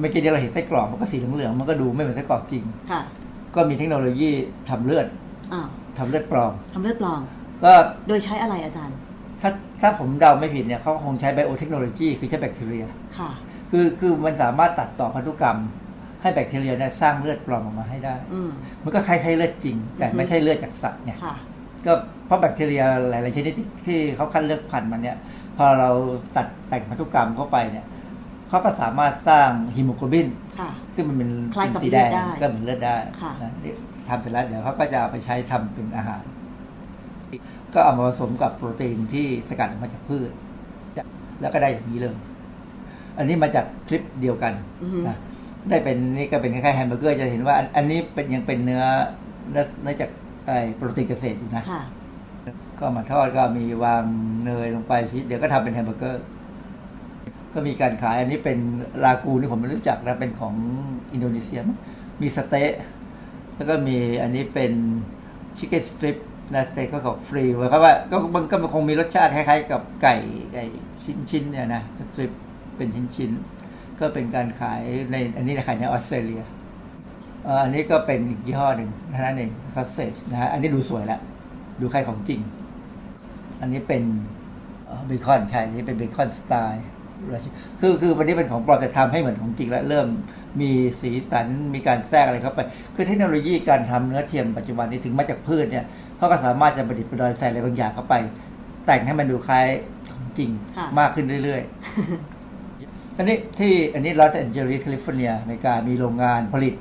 [0.00, 3.02] เมื่อกี้ที่เราเห็นไส้กรอกมันก็สีเหลืองๆมันก็ดูไม่เหมือนไส้กรอกจริงค่ะ
[3.54, 4.30] ก็มีเทคโนโลยี
[4.68, 5.06] ทำเลือด
[5.52, 7.20] อ้าวทำเลือดปลอมทำเลือดปลอม
[7.64, 7.72] ก็
[8.08, 8.96] โดยใช้อะไรอาจารย์
[9.40, 9.50] ถ้า
[9.80, 12.84] ถ้าผมเดาไม่ผิดเนี่ยเขาคงใช้ไบโอเทคโนโลยีคือใช้แบคทีเรีย
[13.18, 13.30] ค่ะ
[13.70, 15.58] คือคือมันสามารถตัดต่อพันธุกรรม
[16.22, 18.50] ให้แบคทีเรียเนี่ยสร้างเลือดปลอมออกมาให้ได้อืม
[18.84, 21.34] มันก็คล้ายๆเลือดจริง แต่อือฮึไม่ใช่เลือดจากสัตว์เนี่ยค่ะ
[21.86, 21.92] ก็
[22.26, 25.16] เพราะแบคทีเรียหลายๆชนิดที่ที่เขาคัดเลือกพันธุ์มันเนี่ย
[25.56, 25.90] พอเรา
[26.36, 27.86] ตัดแต่งพันธุกรรมเข้าไปเนี่ย
[28.52, 30.28] เขาก็สามารถสร้างฮีโมโกลบิน
[30.58, 33.72] ค่ะซึ่งมันเป็นคล้ายกับสีแดงเลือดได้ก็เหมือนเลือดได้ค่ะนะนี่
[34.08, 36.22] ทำเสร็จแล้วเดี๋ยวเขาก็จะเอาไปใช้ทำเป็นอาหาร
[37.74, 40.30] ก็เอามาผสมกับโปรตีนที่สกัดออกมาจากพืช
[41.40, 42.14] แล้วก็ได้อย่างนี้เลย
[43.18, 45.16] อันนี้มาจากคลิปเดียวกันอือฮึนะ
[45.68, 48.82] ได้เป็นนี่ก็เป็นคล้ายๆแฮมเบอร์เกอร์จะเห็นว่า อันอันนี้เป็นยังเป็นเนื้อ
[49.50, 50.10] เนื้อเนื้อจาก
[50.46, 51.82] ไอ้โปรตีนเกษตรอยู่นะค่ะ
[52.80, 54.04] ก็มาทอดก็มีวาง
[54.44, 56.22] เนยลงไปชีสเดี๋ยวก็ทำเป็นแฮมเบอร์เกอร์
[57.54, 58.58] ก็มีการขายอันนี้เป็น
[59.04, 60.54] ลากูนี่ผมไม่รู้จักนะเป็นของ
[61.12, 61.66] อินโดนีเซียม
[62.20, 62.72] มีสเต๊ะ
[63.56, 64.72] แล้วก็มีอันนี้เป็น
[65.56, 66.16] chicken strip
[66.54, 70.16] นะแต่ก็ของฟรีหมายความว่าก็มันก็มันคงมีรสชาติคล้ายๆกับไก่
[70.54, 70.64] ไก่
[71.30, 72.32] ชิ้นๆเนี่ยนะ strip
[72.76, 76.42] เป็นชิ้นๆ ก็เป็นการขายในอันนี้นะขายในออสเตรเลีย
[77.62, 81.20] อันนี้ก็เป็นอีกยี่ห้อหนึ่งนั้นเอง sausage นะฮะอันนี้ดูสวยแล้ว
[81.80, 82.40] ดูคล้ายของจริง
[83.60, 84.02] อันนี้เป็น
[85.06, 86.86] เบคอนใช่อันนี้เป็น bacon style
[87.80, 90.06] คือคืออันนี้เป็นของปลอมแต่ทำให้เหมือนของจริงแล้วเริ่ม
[90.60, 90.70] มี
[91.00, 92.60] สีสันมีการแทรกอะไรเข้าไป
[92.94, 95.84] คือเทคโนโลยีการทำเนื้อเทียมปัจจุบันนี้ถึงมาจากพืชเนี่ย
[96.16, 98.14] เขาก็สามารถจะประดิษฐ์ประดอยใส่อะไรบางอย่างเข้าไป
[98.86, 99.66] แต่งให้มันดูคล้าย
[100.12, 106.74] ของจริงค่ะมากขึ้นเรื่อยๆอันนี้ที่อันนี้ลอสแอนเจลิสแคลิฟอร์เนียอเมริกามีโรงงานผลิต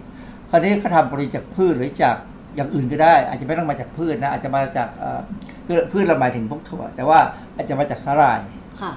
[0.49, 2.15] คราวนี้เขาทำผลิตจากพืชหรือจาก
[2.55, 5.19] อย่างอื่นก็ได้ อาจจะไม่ต้องมาจากพืชนะอาจจะมาจากเอ่อ
[5.67, 7.19] คือพืชเราหมายถึงพวกถั่ว แต่ว่า
[7.55, 8.39] อาจจะมาจากสาหร่าย
[8.81, 8.91] ค่ะ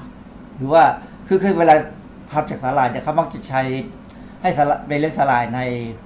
[0.56, 0.84] หรือว่า
[1.28, 1.74] คือคือเวลา
[2.32, 3.62] ทำจากสาหร่ายเนี่ยเขามักจะใช้
[4.42, 5.60] ให้สาหร่ายไปเลี้ยงสาหร่ายใน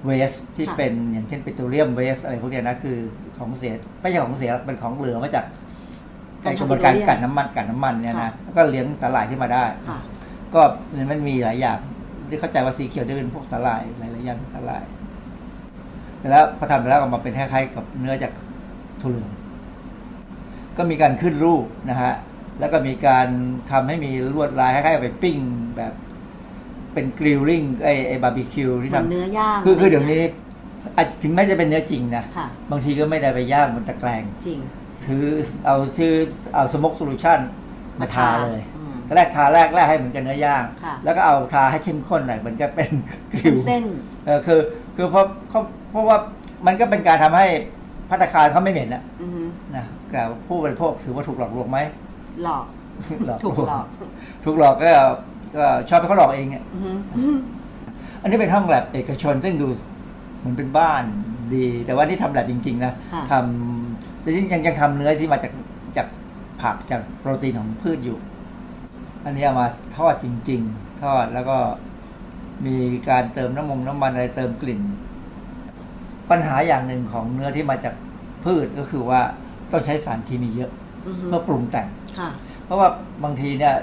[0.05, 2.97] waste ที่ค่ะเป็นอย่างเช่น petroleum waste อะไรพวกเนี้ยนะคือ
[3.37, 5.45] ของเสียไม่ใช่ของเสียเป็นของเหลือมาจาก
[6.41, 9.99] ไอ้กระบวนการกันน้ำมันกันน้ำมันเนี่ยนะแล้วก็เลี้ยงสาหร่ายขึ้นมาได้ค่ะ
[10.53, 10.61] ก็
[11.11, 11.79] มันมีหลายอย่าง
[12.29, 14.83] ที่เข้าใจว่าสีเขียวจะเป็นพวกสาหร่ายหลายๆอย่างสาหร่าย
[16.19, 18.31] แต่แล้วพอทำไปแล้วออกมาเป็นคล้ายๆกับเนื้อจาก
[19.01, 19.29] ถั่วเหลือง
[20.77, 22.13] ก็มีการขึ้นรูปนะฮะ
[22.59, 23.27] แล้วก็มีการ
[23.71, 25.37] ทำให้มีลวดลายคล้ายๆกับไปปิ้ง
[25.77, 25.93] แบบ
[26.93, 30.23] เป็นกริลลิ่งไอ้ไอ้บาร์บีคิวที่เหมือนทำเนื้อย่างคือคืออะไรเดี๋ยวนี้
[30.97, 34.59] อะถึงแม้จะเป็นเนื้อจริงนะค่ะบางทีก็ไม่ได้ไปย่างบนตะแกรงจริง
[35.05, 35.25] ถือ
[35.65, 36.13] เอาชื่อ
[36.55, 37.39] เอาสโมกโซลูชัน
[37.99, 42.91] มาทาเลยอืมตอนแรกทาแรกแรกให้เหมือนกับเนื้อย่างค่ะแล้วก็เอาทาให้เข้มข้นหน่อยเหมือนกับเป็น
[43.33, 43.83] กริวเส้น
[44.25, 44.59] เออคือ
[44.95, 46.17] คือเพราะเขาเพราะว่า
[46.67, 47.47] มันก็เป็นการทำให้
[48.09, 49.43] พัตตาคารเขาไม่เหม็นนะอือฮึ
[49.75, 51.79] นะแต่ผู้บริโภคถือว่าถูกหลอกลวงไหม
[52.43, 52.65] หลอก
[53.27, 53.85] หลอกถูกหลอก
[54.43, 54.91] ถูกหลอกก็
[55.55, 57.31] ก็ชอบให้เขาหลอกเองเนี่ยอือฮึ
[58.21, 59.67] อันนี้เป็นห้องแลบเอกชน ซึ่งดู
[60.39, 61.03] เหมือนเป็นบ้าน
[61.53, 65.51] ดี แต่ว่าที่ทำแลบจริง ๆ นะค่ะทำแต่ที่ยังยังทำเนื้อที่มาจาก
[65.97, 66.07] จาก
[66.61, 68.17] ผักจากโปรตีนของพืชอยู่
[69.25, 69.67] อันนี้เอามา
[69.97, 71.57] ทอดจริง ๆ ทอดแล้วก็
[72.65, 72.75] มี
[73.09, 74.81] การเติมน้ำมงน้ำมันอะไรเติมกลิ่น
[76.29, 77.95] ปัญหาอย่างหนึ่งของเนื้อที่มาจาก
[78.45, 79.21] พืชก็คือว่า
[79.71, 80.71] ต้องใช้สารเคมีเยอะ
[81.07, 81.87] อือฮึเพื่อปรุงแต่ง
[82.19, 82.29] ค่ะ
[82.65, 82.87] เพราะว่า
[83.23, 83.73] บางทีเนี่ย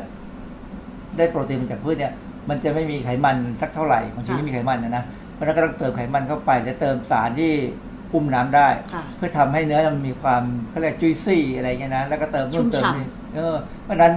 [1.19, 2.13] ได้โปรตีนมาจากพืชเนี่ย
[2.49, 7.53] มันจะไม่มีไขมันสักเท่าไหร่บางทีค่ะไม่มีไขมันนะนะเพราะฉะนั้นก็ต้องเติมไขมันเข้าไปและเติมสารที่
[8.13, 14.13] อุ้มน้ำได้ค่ะเพื่อทำให้เนื้อมันมีความเขาเรียกจุยซี่อะไรเงี้ยนะแล้วก็เติมนู่นชุ่มเติมฉ่ำนี่เออเพราะฉะนั้น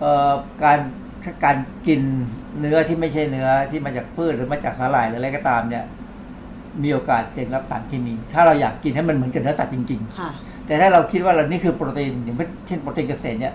[0.00, 0.32] เอ่อ
[0.64, 0.78] การ
[1.44, 1.56] การ
[1.86, 2.00] กิน
[2.60, 5.84] เนื้อที่ไม่ใช่เนื้อที่มาจากพืชหรือมาจากสาหร่ายหรืออะไรก็ตามเนี่ย
[6.82, 10.30] มีโอกาสเสี่ยงรับสารเคมี ถ้าเราอยากกินให้มันเหมือนกับเนื้อสัตว์จริงๆค่ะ
[10.70, 13.54] แต่ถ้าเราคิดว่าเรานี่คือโปรตีนอย่างเช่นโปรตีนเกษตรเนี่ย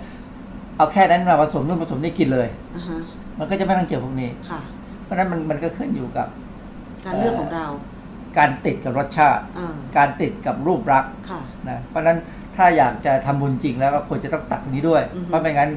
[0.77, 2.97] เอาแค่นั้นมาผสมนู่นผสมนี่กินเลยอือฮะ
[3.39, 4.59] มันก็จะไม่ต้องเจอพวกนี้ค่ะ
[5.03, 6.27] เพราะฉะนั้นมันมันก็ขึ้นอยู่กับ
[7.05, 7.65] การเลือกของเรา
[8.37, 12.17] การติดกับรสชาติอ่าการติดกับรูปลักษณ์ค่ะนะเพราะฉะนั้น
[12.55, 15.69] ถ้าอยากจะทำบุญจริงแล้วก็ควรจะต้องตัดตรงนี้ด้วยอือฮึเพราะไม่งั้น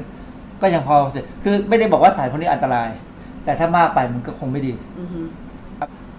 [0.61, 2.89] ก็ยังพอเสียคือไม่ได้บอกว่าสายพวกนี้อันตราย
[3.43, 4.73] แต่ถ้ามากไปมันก็คงไม่ดี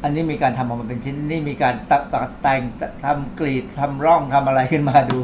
[0.03, 2.61] อือฮึอันนี้มีการทำออกมาเป็นชิ้นนี่มีการตัดตัดแต่ง
[3.05, 5.19] ทำกรีดทำร่องทำอะไรขึ้นมาดู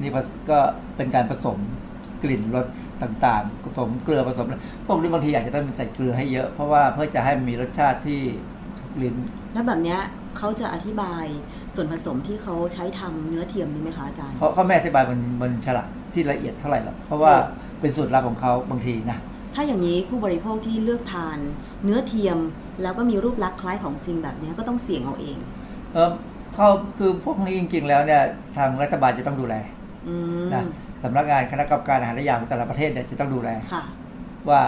[0.00, 0.10] นี่
[0.50, 0.58] ก็
[0.96, 1.58] เป็นการผสม
[2.22, 2.66] กลิ่นรส
[3.02, 4.46] ต่างๆผสมเกลือผสม
[4.86, 8.20] พวกนี้บางทีอาจจะต้องใส่เกลือให้เยอะเพราะว่าเพื่อจะให้มันมีรสชาติที่
[8.78, 9.16] ถูกลิ้น
[9.52, 10.00] แล้วแบบเนี้ย
[10.38, 11.24] เขาจะอธิบาย
[11.74, 17.34] ส่วนผสมที่เขาใช้ทำเนื้อเทียมนี้ไหมคะอาจารย์เขาเขาไม่อธิบายมันมันฉลากที่ละเอียดเท่าไหร่หรอกเพราะว่า
[17.80, 19.18] เป็นสูตรลับของเขาบางทีนะ
[19.54, 21.38] ถ้าอย่างนี้ผู้บริโภคที่เลือกทาน
[21.84, 22.38] เนื้อเทียม
[22.82, 25.38] แล้วก็มีรูปลักษณ์คล้ายของจริงแบบเนี้ยก็ต้องเสี่ยงเอาเอง
[25.92, 26.10] เออ
[26.54, 28.22] เขาคือพวกนี้จริง ๆ แล้วเนี่ย
[28.56, 29.54] ทางรัฐบาลจะต้องดูแล
[30.08, 30.64] อืมนะ
[31.02, 33.84] สำนักงานคณะกรรมการอาหารและยาของแต่ละประเทศเนี่ยจะต้องดูแลค่ะ
[34.48, 34.60] ว่า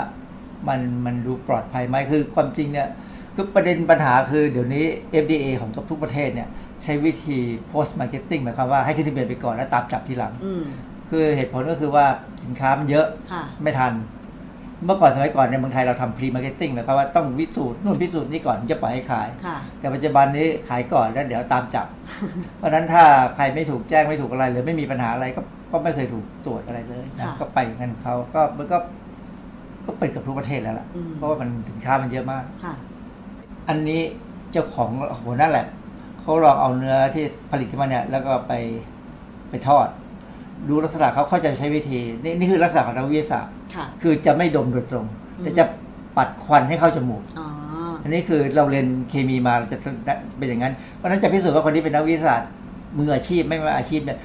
[0.69, 2.89] มันมันดูปลอดภัยไหมคือความจริงเนี่ย
[3.35, 4.85] คือประเด็นปัญหาคือเดี๋ยวนี้
[5.23, 6.49] FDA ของทุกประเทศเนี่ย
[6.83, 7.39] ใช้วิธี
[7.71, 10.63] post marketing หมายความว่าให้ขึ้นทะเบียนไปก่อนแล้วตามจับทีหลังอืม
[11.11, 12.07] คือเหตุผลก็คือว่า
[12.43, 13.93] สินค้ามันเยอะค่ะไม่ทัน
[14.85, 21.87] เมื่อก่อนสมัยก่อนในเมืองไทยเราทำ pre marketing หมายความว่าต้องวิสูจน์นู่นพิสูจน์นี่ก่อนถึงจะปล่อยให้ขายค่ะแต่ปัจจุบันนี้ขายก่อนแล้วเดี๋ยวตามจับ
[22.59, 23.05] เพราะฉะนั้นถ้า
[23.37, 25.41] ใครไม่ถูกแจ้งไม่ถูกอะไรหรือไม่มีปัญหาอะไรก็
[25.73, 28.79] ก็ไม่เคยถูกตรวจอะไรเลยนะค่ะก็ไปอย่างนั้นของเขาก็มันก็
[29.87, 32.75] ก็เป็นกับทุกประเทศแล้วล่ะอืมเพราะว่ามันสินค้ามันเยอะมากค่ะ
[33.69, 34.01] อันนี้
[34.53, 34.91] เจ้าของ
[35.25, 35.67] หัวหน้าแลบ
[36.21, 38.53] เขาลองเอาเนื้อที่ผลิตขึ้นมาเนี่ย แล้วก็ไป
[39.51, 39.89] ไปทอด
[40.69, 45.07] ดูลักษณะเขาเขาจะใช้วิธี นี่นี่คือลักษณะของนักวิทยาศาสตร์ ค่ะคือจะไม่ดมโดยตรง
[45.39, 45.65] อืมแต่จะ
[46.17, 47.47] ปัดควันให้เข้าจมูกอ๋อ
[48.03, 49.79] อันนี้คือเราเรียนเคมีมาเราจะ
[50.39, 52.49] เป็นอย่างนั้น เพราะฉะนั้นจะพิสูจน์ว่าคนนี้เป็นนักวิทยาศาสตร์
[52.99, 54.19] มืออาชีพไม่มืออาชีพเนี่ย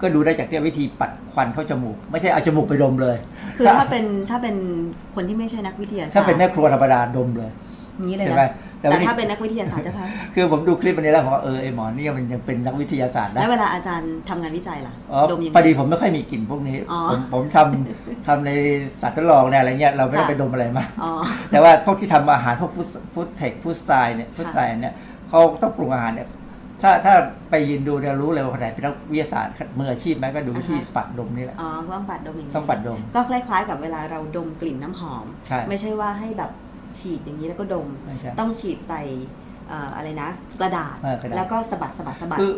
[0.00, 3.16] ก็ดูได้จากที่วิธีปัดควันเข้าจมูก ไม่ใช่เอาจมูกไปดมเลย
[3.56, 4.56] คือถ้าเป็นถ้าเป็น
[5.14, 7.50] คนที่ไม่ใช่นักวิทยาศาสตร์ถ้าเป็นแม่ครัวธรรมดาดมเลย
[7.96, 8.50] อย่างนี้เลยใช่ไหมนะ
[8.84, 18.50] แต่แต่ว่านี่ถ้าเป็นนักวิทยาศาสตร์จะพักคือผมดูคลิปอันนี้แล้วผมว่าเออไอหมอนี่มันยังเป็นนักวิทยาศาสตร์นะแล้วเวลาอาจารย์ทำงานวิจัยล่ะอ๋อดมยังพอไงดีผมไม่ค่อยมีกลิ่นพวกนี้อ๋อผมผมทำทำใน
[19.00, 21.12] สัตว์ทดลองเนี่ยอะไรเงี้ยเราไม่ได้ค่ะไปดมอะไรมาอ๋อ
[21.50, 24.94] แต่ว่าพวกที่ทำอาหารพวกฟู้ดฟู้ดเทคฟู้ดไซน์เนี่ยฟู้ดไซน์เนี่ย
[25.28, 26.28] เขาต้องปรุงอาหารเนี่ย
[26.82, 27.14] ถ้าถ้า
[27.50, 36.50] ไปยืนดูเนี่ยรู้เลยว่าคนไหนเป็นนักวิทยาศาสตร์มืออาชีพไหมก็ดูวิธีอ่าฮะปัดดมนี่แหละอ๋อต้องปัดดมอย่างนี้ต้องปัดดม ก็คล้ายๆ กับเวลาเราดมกลิ่นน้ำหอม ใช่ ไม่ใช่ว่าให้แบบ
[36.98, 39.02] ฉีดอย่างนี้แล้วก็ดม ไม่ใช่ ต้องฉีดใส่
[39.68, 40.28] เอ่ออะไรนะ
[40.60, 42.52] กระดาษเออกระดาษ แล้วก็สะบัดสะบัดสะบัด คือ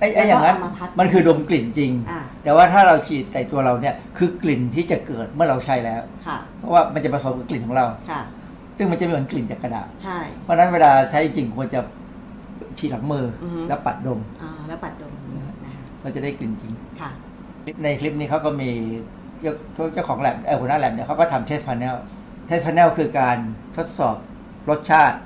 [0.00, 8.20] ไอ้ไอ้อย่างนั้นแล้วก็เอามาพัดมันคือดมกลิ่นจริง อ่า แต่ว่าถ้าเราฉีดใส่ตัวเราเนี่ยคือกลิ่นที่จะเกิดเมื่อเราใช้แล้ว ค่ะเพราะว่ามันจะผสมกับกลิ่นของเรา ค่ะ
[8.76, 11.80] ซึ่งมันจะไม่เหมือนกลิ่นจากกระดาษ ใช่ เพราะฉะนั้นเวลาใช้จริงควรจะ
[12.78, 17.10] ฉีดหลังมือออฮึ แล้วปัดดมอ่าแล้วปัดดมอย่างนี้นะคะเราจะได้กลิ่นจริง ค่ะ
[17.82, 18.70] ในคลิปนี้เขาก็มี
[19.40, 19.52] เจ้า
[19.94, 21.94] เจ้าของแลบเออหัวหน้าแลบเนี่ยเขาก็ทำเทสพา n เนล
[22.46, 23.38] เทสพา n เนลคือการ
[23.76, 24.16] ทดสอบ
[24.70, 25.16] รสชาติ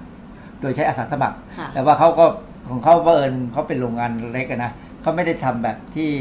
[0.60, 2.26] โดยใช้อาสาสมัครค่ะแต่ว่าเขาก็
[2.70, 6.12] ของเขาเอิญเขาเป็นโรงงานเล็กอะนะเขาไม่ได้ทำแบบที่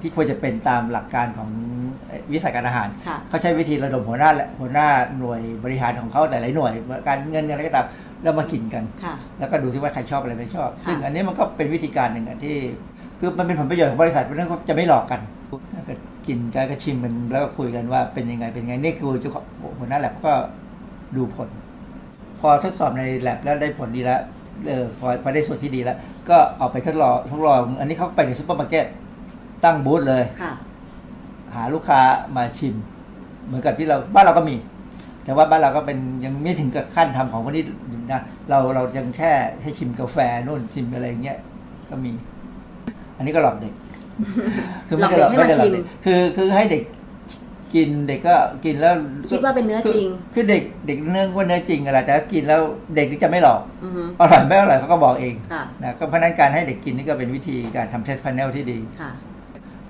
[0.00, 1.48] ที่ควรจะเป็นตามหลักการของ
[2.32, 6.72] วิสาหการอาหารค่ะเขาใช้วิธีระดมหัวหน้าและหัวหน้าหน่วยบริหารของเขาหลายๆหน่วย
[7.08, 7.86] การเงินอะไรก็ตาม
[8.22, 12.56] แล้วมากินกันค่ะแล้วก็ดูซิว่าใครชอบอะไรไม่ชอบค่ะซึ่งอันนี้มันก็เป็นวิธีการหนึ่งอะที่
[13.18, 15.20] คือมันเป็นผลประโยชน์ของบริษัทเพราะฉะนั้นเขาจะไม่หลอกกัน
[15.72, 15.84] แล้ว
[16.20, 19.44] ก็กินกันก็ชิมกันแล้วก็คุยกันว่าเป็นยังไงเป็นยังไงนี่คือเจ้าของ
[19.78, 20.32] หัวหน้าแลบก็
[21.16, 21.48] ดูผล
[22.40, 24.20] พอทดสอบในแลบแล้วได้ผลดีแล้ว
[24.68, 25.96] เออพอพอได้ส่วนที่ดีแล้ว
[26.30, 28.86] ก็เอาไปทดลองทดลอง อันนี้เขาไปในซูเปอร์มาร์เก็ต
[29.64, 30.52] ตั้งบูธเลยค่ะ
[31.54, 32.00] หาลูกค้า
[32.36, 32.74] มาชิม
[33.46, 34.56] เหมือนกับที่เราบ้านเราก็มี
[35.24, 37.64] แต่แต่ว่าบ้านเราก็เป็นยังไม่ถึงกับขั้นทำของขนาดนี้
[38.12, 41.38] นะเราเรายังแค่ให้ชิมกาแฟนู่นชิมอะไรอย่างเงี้ย
[41.90, 42.12] ก็มี
[43.16, 43.72] อันนี้ก็หลอกเด็ก
[45.00, 46.82] หลอกเด็กให้มาไได้ชิมเด็กคือคือให้เด็ก
[47.74, 48.94] กินเด็กก็กินแล้ว
[49.30, 52.60] คิดว่าเป็นเนื้อจริง คือคือเด็กเด็กเนื่องว่าเนื้อจริงอะไรแต่ถ้ากินแล้ว
[52.96, 59.10] เด็กจะไม่หลอกอือฮึอร่อยไม่อร่อยเขาก็บอกเองค่ะนะก็เพราะฉะนั้นการให้เด็กกินนี่ก็เป็นวิธีการทำเทสพาเนลที่ดีค่ะ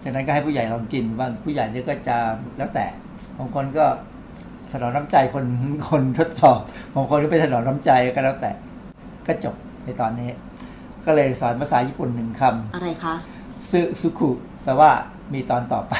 [0.02, 2.16] จากนั้นก็ให้ผู้ใหญ่ลองกินบางผู้ใหญ่เนี่ยก็จะ
[2.58, 2.86] แล้วแต่
[3.38, 3.86] บางคนก็
[4.72, 5.44] ถนอมน้ำใจคน
[5.88, 6.58] คนทดสอบ
[6.94, 8.50] บางคนก็ไปถนอมน้ำใจก็แล้วแต่
[9.26, 9.54] ก็จบ
[9.84, 10.30] ในตอนนี้
[11.04, 12.42] ก็เลยสอนภาษาญี่ปุ่นหนึ่งค
[12.74, 13.39] อะไรคะำ
[13.70, 14.30] ซึซุคุ
[14.64, 14.90] แปลว่า
[15.34, 15.92] มีตอนต่อไป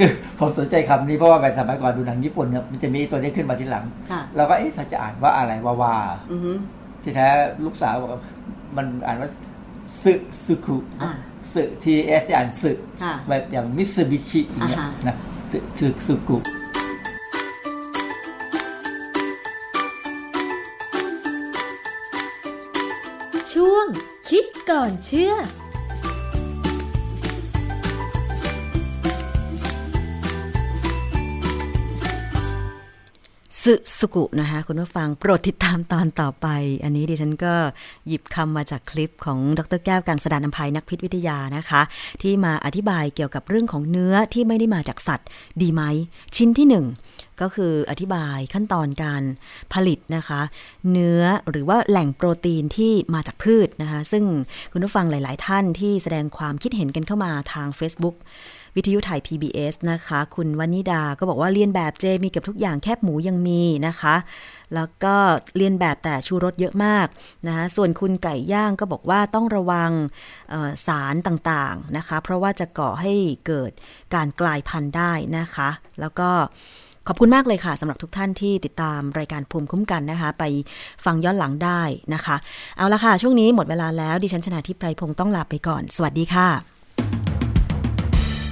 [0.00, 5.96] คือผมสนใจคำนี้เพราะว่าแบบสมัยก่อนดูหนังญี่ปุ่นเนี่ยมันจะมีตัวนี้ขึ้นมาทีหลังค่ะเราก็เอ๊ะเราจะอ่านว่าอะไรวาวา
[6.32, 6.52] อือฮึ
[7.02, 7.26] ที่แท้
[7.64, 8.20] ลูกสาวบอกว่า
[8.76, 9.28] มันอ่านว่า
[10.02, 10.12] ซึ
[10.44, 11.10] ซึคุอ่า
[11.52, 15.16] ซึทีเอสอ่านซึค่ะแบบอย่างมิตซูบิชิอย่างเงี้ยอ่าฮะนะ
[15.50, 16.38] ซึซึซึกุ
[23.52, 23.86] ช่วง
[24.28, 25.34] คิดก่อนเชื่อ
[33.62, 36.46] สึสุกุนะคะคุณผู้ฟังโปรดติดตามตอนต่อไป
[36.84, 37.54] อันนี้ดิฉันก็
[38.06, 41.82] หยิบคำมาจากคลิปของดรแก้วกังสดานนภัยนักพิษวิทยานะคะ
[42.22, 45.28] ที่มาอธิบายเกี่ยวกับเรื่องของเนื้อที่ไม่ได้มาจากสัตว์
[45.62, 45.82] ดีไหม
[46.36, 46.86] ชิ้นที่หนึ่ง
[47.40, 49.22] ก็คืออธิบายขั้นตอนการ
[49.72, 50.40] ผลิตนะคะ
[50.90, 54.24] เนื้อหรือว่าแหล่งโปรตีนที่มาจากพืชนะคะ ซึ่ง
[54.72, 58.16] คุณผู้ฟังหลาย ๆ ท่านที่แสดงความคิดเห็นกันเข้ามาทาง Facebook
[58.76, 64.14] วิทยุไทย PBS นะคะ คุณวนิดาก็บอกว่าเรียนแบบเจมีเกับทุกอย่างแคบหมูยังมีนะคะ
[64.74, 65.14] แล้วก็
[65.56, 67.06] เรียนแบบแต่ชูรสเยอะมาก
[67.46, 69.90] นะคะส่วนคุณไก่ย่างก็บอกว่าต้องระวัง
[70.86, 73.14] สารต่างๆนะคะ เพราะว่าจะก่อให้
[73.46, 73.72] เกิด
[74.14, 75.68] การกลายพันธุ์ได้นะคะ
[76.00, 76.30] แล้วก็
[77.08, 80.44] ขอบคุณมากเลยค่ะสำหรับทุกท่านที่ติดตามรายการภูมิคุ้มกันนะคะ ไป
[81.04, 81.82] ฟังย้อนหลังได้
[82.14, 82.36] นะคะ
[82.76, 86.71] เอาละค่ะ ช่วงนี้หมดเวลาแล้วดิฉันชนะทิพไพรพงศ์ต้องลาไปก่อน สวัสดีค่ะ